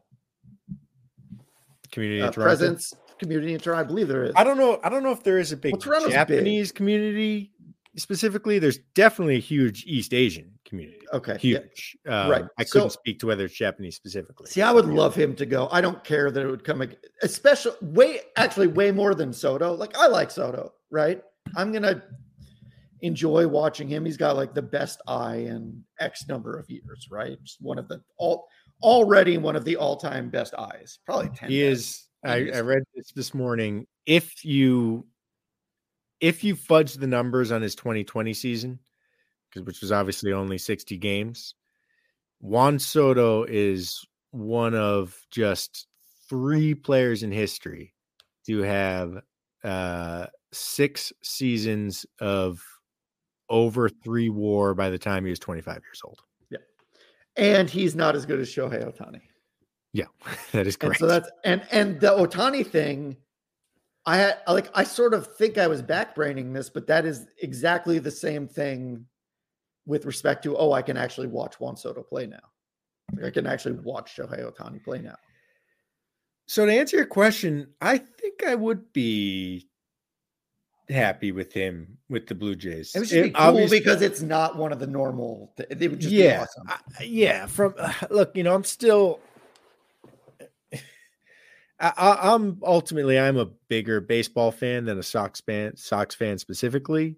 [1.91, 3.85] community uh, presence community in Toronto.
[3.85, 4.33] I believe there is.
[4.37, 4.81] I don't know.
[4.83, 6.77] I don't know if there is a big well, Japanese big.
[6.77, 7.53] community
[7.97, 11.01] specifically, there's definitely a huge East Asian community.
[11.13, 11.97] Okay, huge.
[12.05, 12.25] Yeah.
[12.25, 12.45] Um, right.
[12.59, 14.47] I couldn't so, speak to whether it's Japanese specifically.
[14.47, 15.69] See, I would love him to go.
[15.71, 16.83] I don't care that it would come,
[17.23, 19.75] especially way actually way more than Soto.
[19.75, 21.23] Like I like Soto, right?
[21.57, 22.03] I'm gonna
[23.01, 24.05] enjoy watching him.
[24.05, 27.43] He's got like the best eye in X number of years, right?
[27.43, 28.47] Just one of the all
[28.83, 30.99] already one of the all time best eyes.
[31.05, 31.51] Probably ten.
[31.51, 32.07] He is.
[32.23, 33.87] I, I read this this morning.
[34.05, 35.07] If you
[36.21, 38.79] if you fudge the numbers on his 2020 season,
[39.65, 41.55] which was obviously only 60 games,
[42.41, 45.87] Juan Soto is one of just
[46.29, 47.95] three players in history
[48.47, 49.21] to have
[49.65, 52.63] uh, six seasons of
[53.49, 56.21] over three war by the time he was 25 years old.
[56.51, 56.59] Yeah.
[57.37, 59.23] And he's not as good as Shohei Ohtani.
[59.93, 60.05] Yeah,
[60.53, 61.01] that is correct.
[61.01, 63.17] And so that's and and the Ohtani thing
[64.07, 67.99] I had like I sort of think I was backbraining this, but that is exactly
[67.99, 69.07] the same thing
[69.87, 72.39] with respect to oh, I can actually watch Juan Soto play now.
[73.15, 75.17] Like I can actually watch Shohei Ohtani play now.
[76.47, 79.69] So to answer your question, I think I would be
[80.89, 82.95] happy with him with the Blue Jays.
[82.95, 85.53] It would just be cool because it's not one of the normal.
[85.59, 86.69] It would just yeah, awesome.
[86.99, 87.47] I, yeah.
[87.47, 89.21] From uh, look, you know, I'm still
[91.81, 97.17] I, am ultimately I'm a bigger baseball fan than a Sox fan, Sox fan specifically.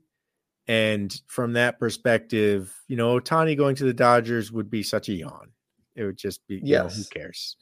[0.69, 5.13] And from that perspective, you know, Ohtani going to the Dodgers would be such a
[5.13, 5.51] yawn.
[5.97, 6.97] It would just be, yes.
[6.97, 7.57] Know, who cares?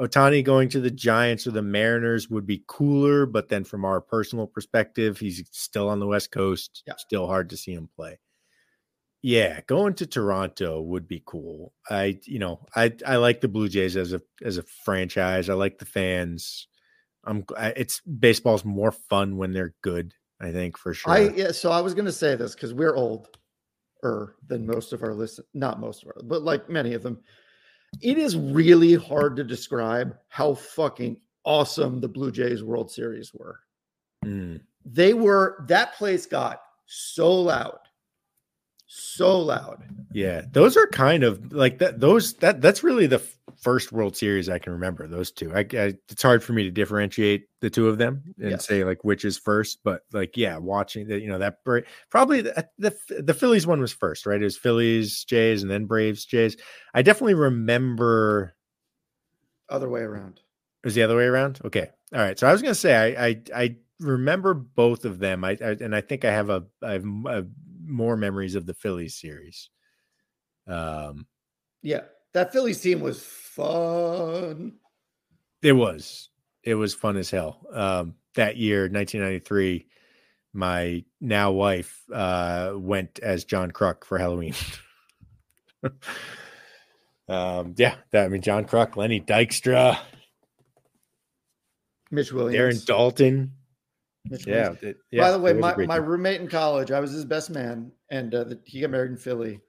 [0.00, 4.00] Ohtani going to the Giants or the Mariners would be cooler, but then from our
[4.00, 6.82] personal perspective, he's still on the West Coast.
[6.86, 6.96] Yeah.
[6.98, 8.18] Still hard to see him play.
[9.26, 11.72] Yeah, going to Toronto would be cool.
[11.88, 15.48] I, you know, I I like the Blue Jays as a as a franchise.
[15.48, 16.68] I like the fans.
[17.24, 17.42] I'm.
[17.58, 20.12] It's baseball's more fun when they're good.
[20.42, 21.10] I think for sure.
[21.10, 21.52] I yeah.
[21.52, 23.28] So I was going to say this because we're old,
[24.04, 25.46] er than most of our listen.
[25.54, 27.18] Not most of our, but like many of them.
[28.02, 33.58] It is really hard to describe how fucking awesome the Blue Jays World Series were.
[34.22, 34.60] Mm.
[34.84, 35.64] They were.
[35.66, 37.78] That place got so loud
[38.94, 39.82] so loud.
[40.12, 42.00] Yeah, those are kind of like that.
[42.00, 43.22] Those that that's really the
[43.60, 45.08] first World Series I can remember.
[45.08, 45.52] Those two.
[45.52, 48.66] I, I it's hard for me to differentiate the two of them and yes.
[48.66, 49.80] say like which is first.
[49.82, 51.58] But like, yeah, watching that, you know, that
[52.10, 54.40] probably the, the the Phillies one was first, right?
[54.40, 56.56] It was Phillies Jays and then Braves Jays.
[56.94, 58.54] I definitely remember.
[59.68, 60.40] Other way around.
[60.82, 61.60] It was the other way around.
[61.64, 61.90] Okay.
[62.12, 62.38] All right.
[62.38, 65.44] So I was to say I, I I remember both of them.
[65.44, 67.46] I, I and I think I have a I have a,
[67.86, 69.70] more memories of the Phillies series.
[70.66, 71.26] Um,
[71.82, 74.74] yeah, that Phillies team was fun.
[75.62, 76.30] It was.
[76.62, 77.66] It was fun as hell.
[77.72, 79.86] Um, that year, 1993,
[80.52, 84.54] my now wife uh, went as John Kruk for Halloween.
[87.28, 89.98] um, yeah, that I mean John Kruk, Lenny Dykstra,
[92.10, 93.50] Mitch Williams, Darren Daulton.
[94.30, 97.26] Mitch yeah, it, yeah, By the way, my, my roommate in college, I was his
[97.26, 99.60] best man, and uh, the, he got married in Philly.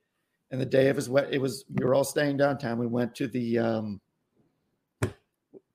[0.51, 2.77] And the day of his wedding, it was we were all staying downtown.
[2.77, 3.99] We went to the um,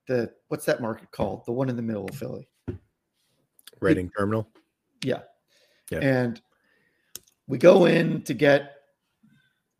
[0.07, 1.43] the what's that market called?
[1.45, 2.47] The one in the middle of Philly.
[3.79, 4.47] Reading Terminal.
[5.03, 5.21] Yeah.
[5.89, 5.99] yeah.
[5.99, 6.41] And
[7.47, 8.75] we go in to get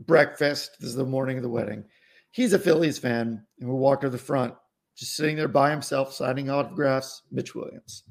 [0.05, 0.71] breakfast.
[0.79, 1.83] This is the morning of the wedding.
[2.31, 4.53] He's a Phillies fan, and we walk to the front,
[4.95, 7.23] just sitting there by himself, signing autographs.
[7.31, 8.03] Mitch Williams,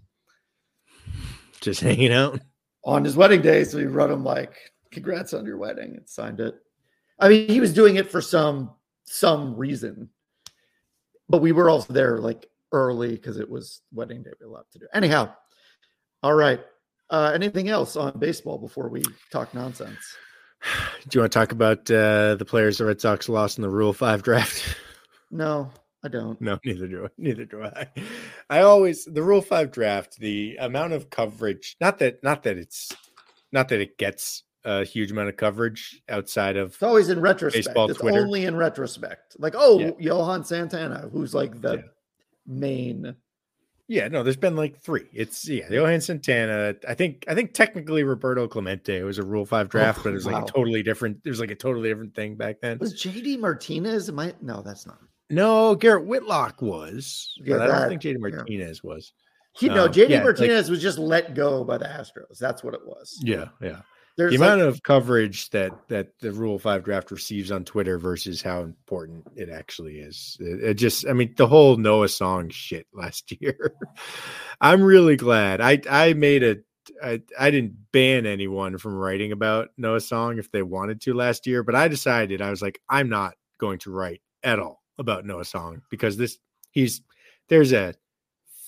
[1.61, 2.41] just hanging out
[2.85, 3.65] on his wedding day.
[3.65, 4.55] So we wrote him like,
[4.91, 6.55] "Congrats on your wedding," and signed it.
[7.19, 8.71] I mean, he was doing it for some
[9.05, 10.09] some reason,
[11.29, 14.31] but we were also there like early because it was wedding day.
[14.41, 14.87] We lot to do.
[14.95, 15.35] Anyhow,
[16.23, 16.61] all right.
[17.11, 19.03] Uh, anything else on baseball before we
[19.33, 19.99] talk nonsense?
[21.09, 23.71] Do you want to talk about uh, the players the Red Sox lost in the
[23.71, 24.77] Rule Five draft?
[25.31, 25.71] No,
[26.03, 26.41] I don't.
[26.41, 27.09] No, neither do I.
[27.19, 27.89] Neither do I.
[28.49, 30.19] I always the Rule Five draft.
[30.19, 31.77] The amount of coverage.
[31.81, 32.23] Not that.
[32.23, 32.93] Not that it's.
[33.53, 36.75] Not that it gets a huge amount of coverage outside of.
[36.75, 37.67] It's always in retrospect.
[37.67, 38.21] Baseball, it's Twitter.
[38.21, 39.37] only in retrospect.
[39.39, 39.91] Like, oh, yeah.
[39.99, 41.83] Johan Santana, who's like the yeah.
[42.47, 43.17] main
[43.91, 45.09] yeah, no, there's been like three.
[45.13, 46.77] It's yeah, Johan Santana.
[46.87, 50.11] I think I think technically Roberto Clemente was a Rule Five oh, draft, oh, but
[50.11, 50.35] it was wow.
[50.35, 51.19] like a totally different.
[51.25, 52.79] It was like a totally different thing back then.
[52.79, 54.09] Was JD Martinez?
[54.09, 54.33] Am I?
[54.41, 55.01] No, that's not.
[55.31, 57.39] No, Garrett Whitlock was.
[57.43, 58.89] Yeah, but I don't think JD Martinez yeah.
[58.89, 59.13] was.
[59.53, 62.39] He, no, JD yeah, Martinez like, was just let go by the Astros.
[62.39, 63.19] That's what it was.
[63.23, 63.81] Yeah, yeah.
[64.17, 68.43] There's the amount of coverage that that the Rule Five draft receives on Twitter versus
[68.43, 70.37] how important it actually is.
[70.41, 73.75] It, it just, I mean, the whole Noah Song shit last year.
[74.61, 75.61] I'm really glad.
[75.61, 76.57] I I made a
[77.03, 81.47] I, I didn't ban anyone from writing about Noah Song if they wanted to last
[81.47, 85.25] year, but I decided I was like, I'm not going to write at all about
[85.25, 86.39] Noah Song because this
[86.71, 87.03] he's
[87.49, 87.95] there's a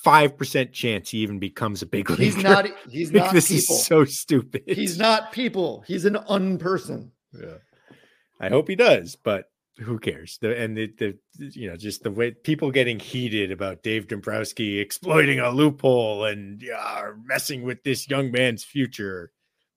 [0.03, 2.23] five percent chance he even becomes a big leaguer.
[2.23, 2.67] He's not.
[2.91, 3.33] He's not.
[3.33, 3.77] this people.
[3.77, 4.63] is so stupid.
[4.67, 5.85] He's not people.
[5.87, 7.11] He's an unperson.
[7.33, 7.59] Yeah,
[8.41, 9.47] I hope he does, but
[9.79, 10.39] who cares?
[10.41, 14.79] The and the, the you know just the way people getting heated about Dave Dombrowski
[14.79, 19.33] exploiting a loophole and yeah, messing with this young man's future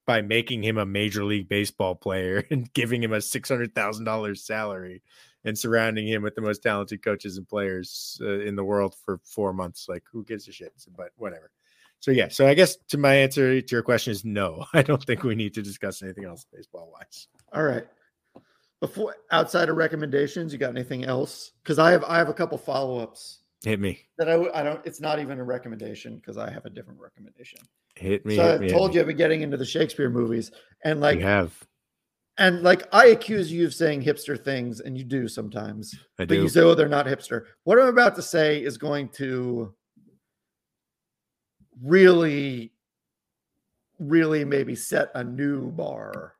[0.05, 4.05] by making him a major league baseball player and giving him a six hundred thousand
[4.05, 5.01] dollars salary
[5.45, 9.19] and surrounding him with the most talented coaches and players uh, in the world for
[9.23, 9.85] four months.
[9.87, 10.73] Like, who gives a shit?
[10.97, 11.51] But whatever.
[11.99, 14.65] So yeah, so I guess to my answer to your question is no.
[14.73, 17.27] I don't think we need to discuss anything else baseball wise.
[17.53, 17.87] All right.
[18.81, 21.51] Before outside of recommendations, you got anything else?
[21.63, 23.39] Because I have I have a couple follow ups.
[23.63, 24.01] Hit me.
[24.17, 24.85] That I I don't.
[24.85, 27.59] It's not even a recommendation because I have a different recommendation.
[27.95, 28.35] Hit me.
[28.35, 30.51] So hit I me, told you I've been getting into the Shakespeare movies,
[30.83, 31.57] and like you have
[32.37, 35.93] and like I accuse you of saying hipster things, and you do sometimes.
[36.19, 36.41] I but do.
[36.41, 39.73] you say, "Oh, they're not hipster." What I'm about to say is going to
[41.81, 42.73] really,
[43.99, 46.35] really maybe set a new bar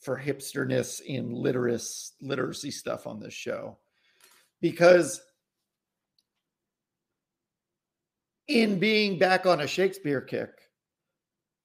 [0.00, 3.78] for hipsterness in literacy literacy stuff on this show,
[4.60, 5.20] because
[8.48, 10.50] in being back on a Shakespeare kick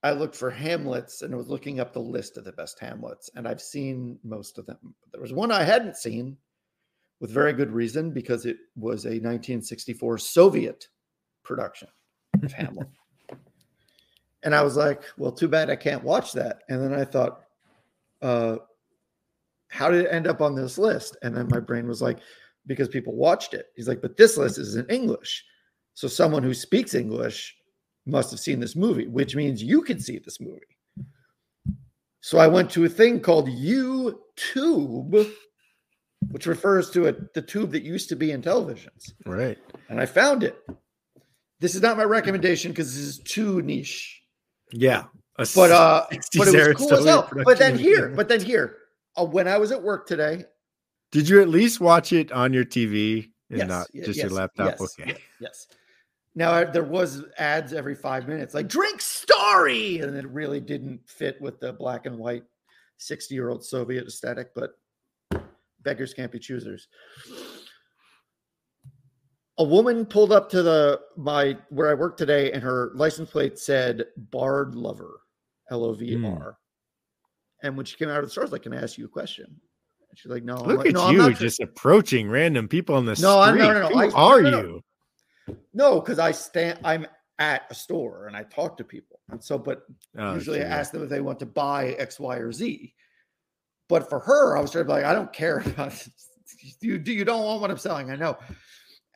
[0.03, 3.29] I looked for Hamlets and I was looking up the list of the best Hamlets,
[3.35, 4.95] and I've seen most of them.
[5.11, 6.37] There was one I hadn't seen
[7.19, 10.87] with very good reason because it was a 1964 Soviet
[11.43, 11.87] production
[12.43, 12.87] of Hamlet.
[14.43, 16.63] And I was like, well, too bad I can't watch that.
[16.67, 17.43] And then I thought,
[18.23, 18.57] uh,
[19.67, 21.15] how did it end up on this list?
[21.21, 22.17] And then my brain was like,
[22.65, 23.67] because people watched it.
[23.75, 25.45] He's like, but this list is in English.
[25.93, 27.55] So someone who speaks English
[28.05, 30.61] must have seen this movie, which means you can see this movie.
[32.21, 35.31] So I went to a thing called YouTube,
[36.29, 39.13] which refers to a, the tube that used to be in televisions.
[39.25, 39.57] Right.
[39.89, 40.57] And I found it.
[41.59, 44.21] This is not my recommendation because this is too niche.
[44.71, 45.05] Yeah.
[45.37, 46.05] But uh,
[46.37, 47.29] but it was cool as hell.
[47.43, 48.77] But then here, but then here,
[49.17, 50.45] uh, when I was at work today,
[51.11, 54.29] did you at least watch it on your TV and yes, not just yes, your
[54.29, 54.75] laptop?
[54.79, 55.17] Yes, okay.
[55.39, 55.67] Yes.
[56.33, 61.39] Now there was ads every five minutes, like drink story, and it really didn't fit
[61.41, 62.43] with the black and white
[62.97, 64.51] sixty-year-old Soviet aesthetic.
[64.55, 64.71] But
[65.83, 66.87] beggars can't be choosers.
[69.57, 73.59] a woman pulled up to the my where I work today, and her license plate
[73.59, 75.19] said "Bard Lover,"
[75.69, 76.19] L O V R.
[76.21, 76.47] Hmm.
[77.67, 79.05] And when she came out of the store, I was like, "Can I ask you
[79.05, 79.45] a question?"
[80.09, 82.67] And she's like, "No." I'm Look like, at no, I'm you not just approaching random
[82.69, 83.67] people on the No, I'm- street.
[83.67, 84.61] no, no, no, Who I- are no, no.
[84.61, 84.81] you?
[85.73, 86.79] No, because I stand.
[86.83, 87.05] I'm
[87.39, 89.83] at a store and I talk to people, and so but
[90.17, 92.93] Oh, usually I ask them if they want to buy X, Y, or Z.
[93.89, 96.07] But for her, I was trying to be like, I don't care about
[96.79, 96.97] you.
[96.97, 98.09] Do you don't want what I'm selling?
[98.09, 98.37] I know.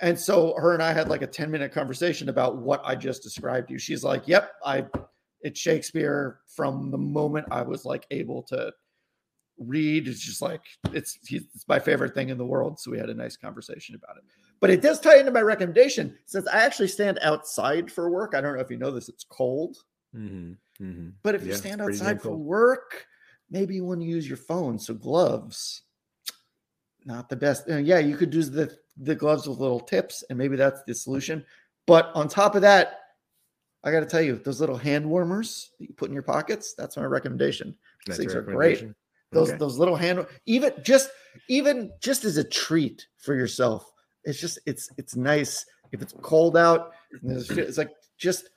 [0.02, 3.24] And so her and I had like a 10 minute conversation about what I just
[3.24, 3.80] described to you.
[3.80, 4.86] She's like, Yep, I
[5.42, 8.74] it's Shakespeare from the moment I was like able to
[9.60, 10.08] read.
[10.08, 10.62] It's just like
[10.92, 12.80] it's he's, it's my favorite thing in the world.
[12.80, 14.24] So we had a nice conversation about it.
[14.60, 18.34] But it does tie into my recommendation since I actually stand outside for work.
[18.34, 19.84] I don't know if you know this, it's cold.
[20.16, 21.14] Mhm, mhm.
[21.24, 23.06] But if you stand outside for work,
[23.50, 24.80] maybe you want to use your phone.
[24.80, 25.84] So gloves,
[27.06, 27.70] not the best.
[27.70, 30.96] Uh, yeah, you could do the the gloves with little tips, and maybe that's the
[30.96, 31.46] solution.
[31.86, 33.02] But on top of that,
[33.84, 36.74] I got to tell you, those little hand warmers that you put in your pockets,
[36.74, 37.76] that's my recommendation.
[38.08, 38.90] That's things are great.
[39.32, 39.58] Those Okay.
[39.58, 41.10] those little hand even just
[41.48, 43.92] even just as a treat for yourself.
[44.26, 46.92] It's just it's it's nice if it's cold out.
[47.24, 48.50] and It's like just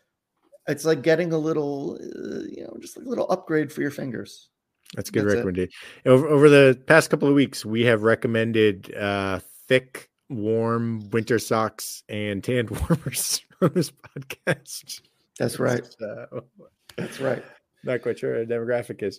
[0.66, 3.90] it's like getting a little uh, you know just like a little upgrade for your
[3.90, 4.48] fingers.
[4.94, 5.36] That's a good That's it.
[5.38, 5.72] recommendation.
[6.06, 12.02] Over, over the past couple of weeks, we have recommended uh, thick, warm winter socks
[12.08, 15.02] and tanned warmers on this podcast.
[15.38, 15.86] That's right.
[15.98, 16.44] So,
[16.96, 17.44] That's right.
[17.84, 19.18] not quite sure what demographic is.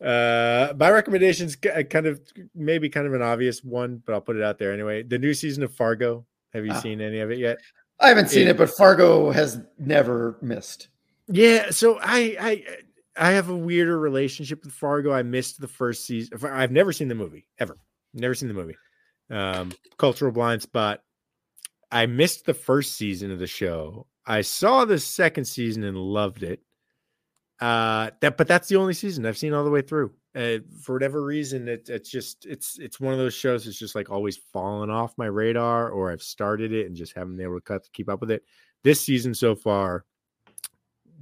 [0.00, 2.20] Uh, my recommendations ki- kind of
[2.54, 5.02] maybe kind of an obvious one, but I'll put it out there anyway.
[5.02, 6.24] The new season of Fargo.
[6.52, 6.80] Have you Ah.
[6.80, 7.58] seen any of it yet?
[8.00, 10.88] I haven't seen It- it, but Fargo has never missed.
[11.26, 12.64] Yeah, so I I
[13.16, 15.10] I have a weirder relationship with Fargo.
[15.12, 16.38] I missed the first season.
[16.46, 17.76] I've never seen the movie ever.
[18.14, 18.76] Never seen the movie.
[19.30, 21.02] Um, cultural blind spot.
[21.90, 24.06] I missed the first season of the show.
[24.24, 26.60] I saw the second season and loved it.
[27.60, 30.12] Uh, that but that's the only season I've seen all the way through.
[30.34, 33.94] Uh, for whatever reason, it, it's just it's it's one of those shows that's just
[33.96, 37.56] like always fallen off my radar, or I've started it and just haven't been able
[37.56, 38.44] to cut to keep up with it.
[38.84, 40.04] This season so far,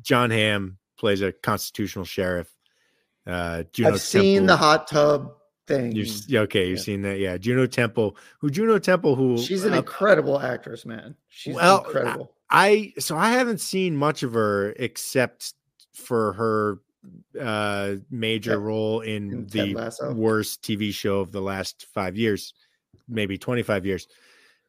[0.02, 2.50] Jon Hamm plays a constitutional sheriff.
[3.26, 5.32] Uh, Juno I've seen Temple- the hot tub
[5.66, 5.92] thing.
[5.92, 6.84] You've okay, you've Yeah.
[6.84, 7.38] seen that, yeah.
[7.38, 11.16] Juno Temple, who Juno Temple, who She's an uh, incredible actress, man.
[11.28, 12.32] She's Well, incredible.
[12.50, 15.54] I so I haven't seen much of her except
[15.96, 16.78] for her
[17.40, 22.54] uh major role in, in the worst TV show of the last five years,
[23.08, 24.08] maybe 25 years.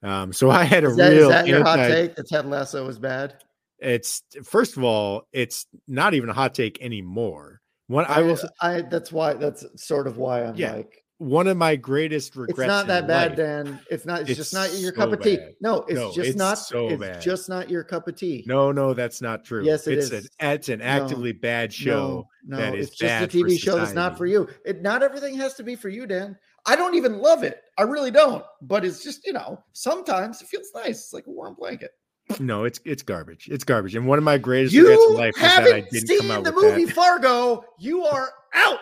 [0.03, 2.15] Um, so I had a Is that, is real that your hot take?
[2.15, 3.35] That Ted Lasso was bad.
[3.79, 7.61] it's first of all, it's not even a hot take anymore.
[7.87, 11.57] One I will I that's why that's sort of why I'm Yeah, like one of
[11.57, 12.59] my greatest regrets.
[12.59, 13.79] it's not that bad, life- Dan.
[13.89, 14.21] It's not.
[14.21, 15.37] It's, It's just not your so cup of tea.
[15.37, 15.53] bad.
[15.61, 16.55] No, it's No, just it's not.
[16.59, 17.21] so it's bad.
[17.21, 18.43] just not your cup of tea.
[18.47, 19.63] No, no, that's not true.
[19.63, 20.25] Yes, it it's is.
[20.39, 22.27] An, it's an actively bad show.
[22.45, 24.47] No, no, is it's just a TV show that's not for you.
[24.65, 26.37] It not everything has to be for you, Dan.
[26.65, 27.61] I don't even love it.
[27.77, 28.43] I really don't.
[28.61, 30.89] But it's just you know sometimes it feels nice.
[30.99, 31.91] It's like a warm blanket.
[32.39, 33.47] No, it's it's garbage.
[33.49, 33.95] It's garbage.
[33.95, 36.43] And one of my greatest regrets in life is that I didn't seen come out
[36.43, 36.93] the with movie that.
[36.93, 37.63] Fargo.
[37.79, 38.79] You are out.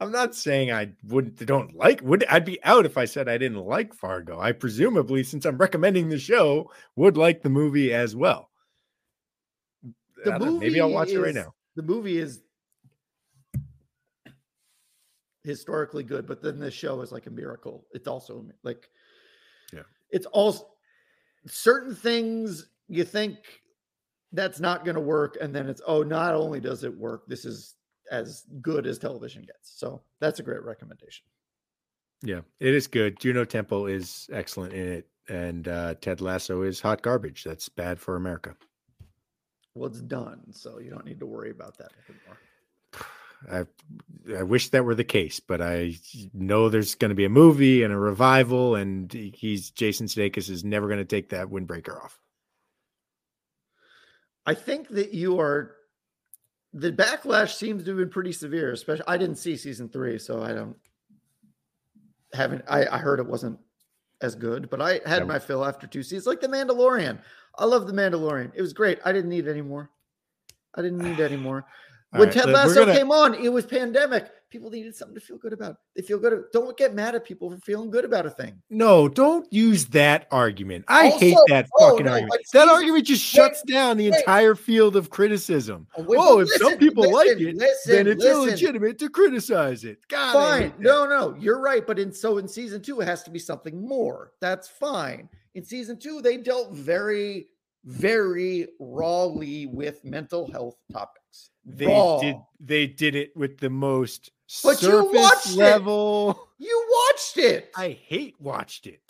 [0.00, 3.36] I'm not saying I wouldn't don't like would I'd be out if I said I
[3.36, 4.40] didn't like Fargo.
[4.40, 8.50] I presumably, since I'm recommending the show, would like the movie as well.
[10.24, 11.54] The know, movie maybe I'll watch it right now.
[11.76, 12.40] The movie is
[15.44, 17.86] historically good, but then the show is like a miracle.
[17.92, 18.88] It's also like,
[19.72, 19.82] Yeah.
[20.10, 20.76] it's all
[21.46, 23.38] certain things you think
[24.32, 27.44] that's not going to work, and then it's oh, not only does it work, this
[27.44, 27.74] is
[28.10, 29.72] as good as television gets.
[29.76, 31.24] So that's a great recommendation.
[32.22, 33.18] Yeah, it is good.
[33.18, 37.44] Juno Temple is excellent in it, and uh, Ted Lasso is hot garbage.
[37.44, 38.56] That's bad for America.
[39.74, 42.38] Well, it's done, so you don't need to worry about that anymore.
[44.30, 45.94] I I wish that were the case, but I
[46.34, 50.62] know there's going to be a movie and a revival, and he's Jason Sudeikis is
[50.62, 52.20] never going to take that windbreaker off.
[54.44, 55.76] I think that you are
[56.72, 60.42] the backlash seems to have been pretty severe, especially I didn't see season three, so
[60.42, 60.76] I don't
[62.32, 63.58] haven't I, I heard it wasn't
[64.20, 65.24] as good, but I had Yeah.
[65.24, 66.26] my fill after two seasons.
[66.26, 67.18] Like the Mandalorian.
[67.58, 68.52] I love the Mandalorian.
[68.54, 68.98] It was great.
[69.04, 69.90] I didn't need any more.
[70.74, 71.64] I didn't need any more.
[72.12, 74.30] All When right, Ted Lasso gonna- came on, it was pandemic.
[74.50, 75.76] People needed something to feel good about.
[75.94, 76.44] They feel good.
[76.52, 78.60] Don't get mad at people for feeling good about a thing.
[78.68, 80.84] No, don't use that argument.
[80.88, 82.32] I hate that oh, fucking no, argument.
[82.32, 84.18] like that argument just wait, shuts down the wait.
[84.18, 85.86] entire field of criticism.
[85.96, 88.48] Oh, wait, oh, but if some listen, people like it, listen, then it's listen.
[88.48, 89.98] illegitimate to criticize it.
[90.08, 90.74] God, fine.
[90.80, 91.86] No, no, you're right.
[91.86, 94.32] But in so in season two, it has to be something more.
[94.40, 95.28] That's fine.
[95.54, 97.46] In season two, they dealt very,
[97.84, 101.50] very rawly with mental health topics.
[101.64, 102.20] They Raw.
[102.20, 104.30] did they did it with the most
[104.64, 106.36] But you surface watched it.
[106.58, 107.70] You watched it.
[107.76, 109.00] I hate watched it.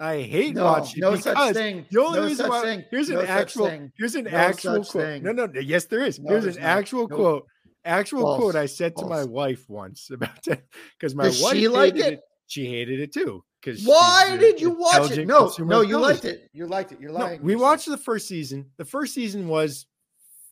[0.00, 1.86] I hate no, watched it no such thing.
[1.90, 2.84] the only no reason why thing.
[2.90, 3.92] here's an No actual thing.
[3.98, 4.88] here's an No actual quote.
[5.04, 5.22] thing.
[5.22, 6.16] No, no, yes, there is.
[6.16, 7.46] Here's there's an actual quote.
[7.84, 8.40] Actual False.
[8.40, 10.62] quote I said to my wife once about that
[10.98, 12.20] because my Does wife she like hated it?
[12.46, 13.44] She hated it too.
[13.62, 15.26] Because Why did you watch it?
[15.26, 16.36] No, no, you liked it.
[16.44, 16.50] it.
[16.54, 17.00] You liked it.
[17.00, 17.42] You're No, lying.
[17.42, 18.70] we watched the first season.
[18.78, 19.86] The first season was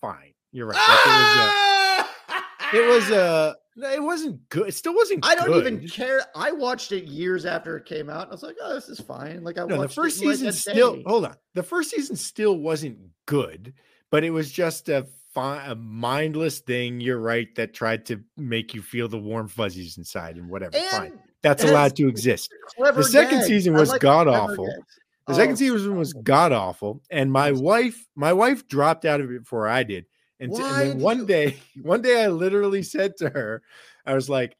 [0.02, 0.34] fine.
[0.52, 2.06] You're right.
[2.28, 3.10] Like, it was.
[3.10, 4.68] Uh, it was no, it wasn't good.
[4.68, 5.24] It still wasn't.
[5.26, 6.22] I don't even care.
[6.34, 8.22] I watched it years after it came out.
[8.22, 9.42] And I was like, oh, this is fine.
[9.44, 10.96] Like I No, the watched first it in, like, season still.
[10.96, 11.02] day.
[11.06, 11.36] Hold on.
[11.54, 13.74] The first season still wasn't good,
[14.10, 17.00] but it was just a fi- a mindless thing.
[17.00, 20.76] You're right that tried to make you feel the warm fuzzies inside and whatever.
[20.90, 22.52] Fine, that's allowed to exist.
[22.78, 23.46] The second gags.
[23.46, 24.68] season was like god awful.
[25.26, 29.30] The second Oh, season was god awful, and my wife, my wife dropped out of
[29.30, 30.06] it before I did.
[30.40, 33.62] And, t- and then one you- day, one day, I literally said to her,
[34.06, 34.56] I was like,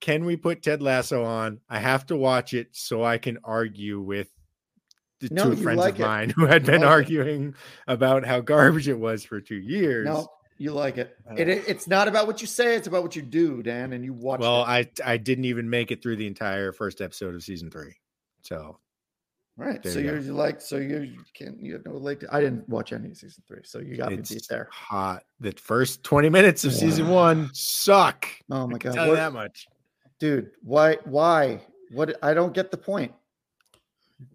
[0.00, 1.60] "Can we put Ted Lasso on?
[1.68, 4.28] I have to watch it so I can argue with
[5.20, 6.06] the No, two friends like of it.
[6.06, 6.92] mine who had You been like it.
[6.92, 7.54] arguing
[7.86, 11.16] about how garbage it was for two years." No, you like it.
[11.30, 13.92] Uh, It, it- It's not about what you say; it's about what you do, Dan.
[13.92, 14.40] And you watch.
[14.40, 15.00] well, it.
[15.04, 17.94] I I didn't even make it through the entire first episode of season three,
[18.42, 18.78] so
[19.56, 19.82] right.
[19.82, 20.60] there So you you're like.
[20.60, 22.20] So you can you have no leg.
[22.20, 24.68] To, I didn't watch any of season three, so you got me beat it's there.
[24.72, 25.24] hot.
[25.40, 28.26] The first twenty minutes of season one suck.
[28.50, 29.66] Oh my god, what- that much.
[30.18, 30.50] dude!
[30.62, 30.98] Why?
[31.04, 31.60] Why?
[31.90, 32.16] What?
[32.22, 33.12] I don't get the point.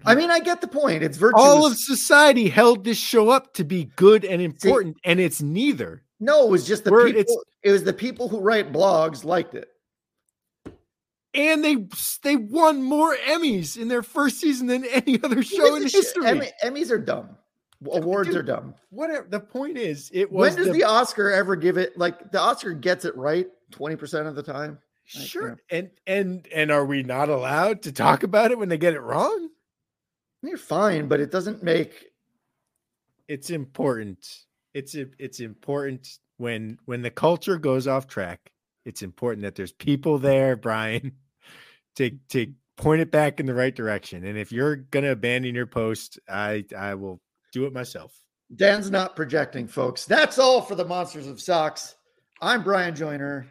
[0.05, 1.01] I mean, I get the point.
[1.03, 1.41] It's virtuous.
[1.41, 6.03] All of society held this show up to be good and important, and it's neither.
[6.20, 7.22] no, it was just the We're- people.
[7.22, 9.70] it's- It was the people who write blogs liked it.
[11.34, 11.88] And they
[12.23, 15.93] they won more Emmys in their first season than any other show in Who gives
[15.93, 16.03] a shit?
[16.05, 16.25] history.
[16.27, 17.36] Emmy- Emmys are dumb.
[17.91, 18.75] Awards Dude, are dumb.
[18.89, 19.25] Whatever.
[19.30, 21.97] The point is, it When does the, the, Oscar ever give it?
[21.97, 24.80] Like the Oscar gets it right twenty percent of the time.
[25.15, 25.57] like, sure.
[25.69, 29.01] And and and are we not allowed to talk about it when they get it
[29.01, 29.49] wrong?
[30.41, 32.07] You're fine, but it doesn't make.
[33.27, 34.27] It's important.
[34.73, 36.07] It's it's important
[36.38, 38.51] when when the culture goes off track.
[38.86, 41.13] It's important that there's people there, Bryan,
[41.95, 44.25] to to point it back in the right direction.
[44.25, 47.21] And if you're gonna abandon your post, I I will
[47.51, 48.19] do it myself.
[48.55, 50.05] Dan's not projecting, folks.
[50.05, 51.95] That's all for the Monsters of Sox.
[52.41, 53.45] I'm Bryan Joiner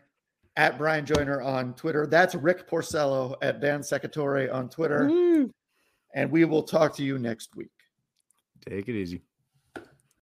[0.57, 2.07] at Bryan Joiner on Twitter.
[2.07, 5.07] That's Rick Porcello at Dan Secatore on Twitter.
[5.07, 5.51] Woo.
[6.15, 7.71] And we will talk to you next week.
[8.69, 9.23] Take it easy.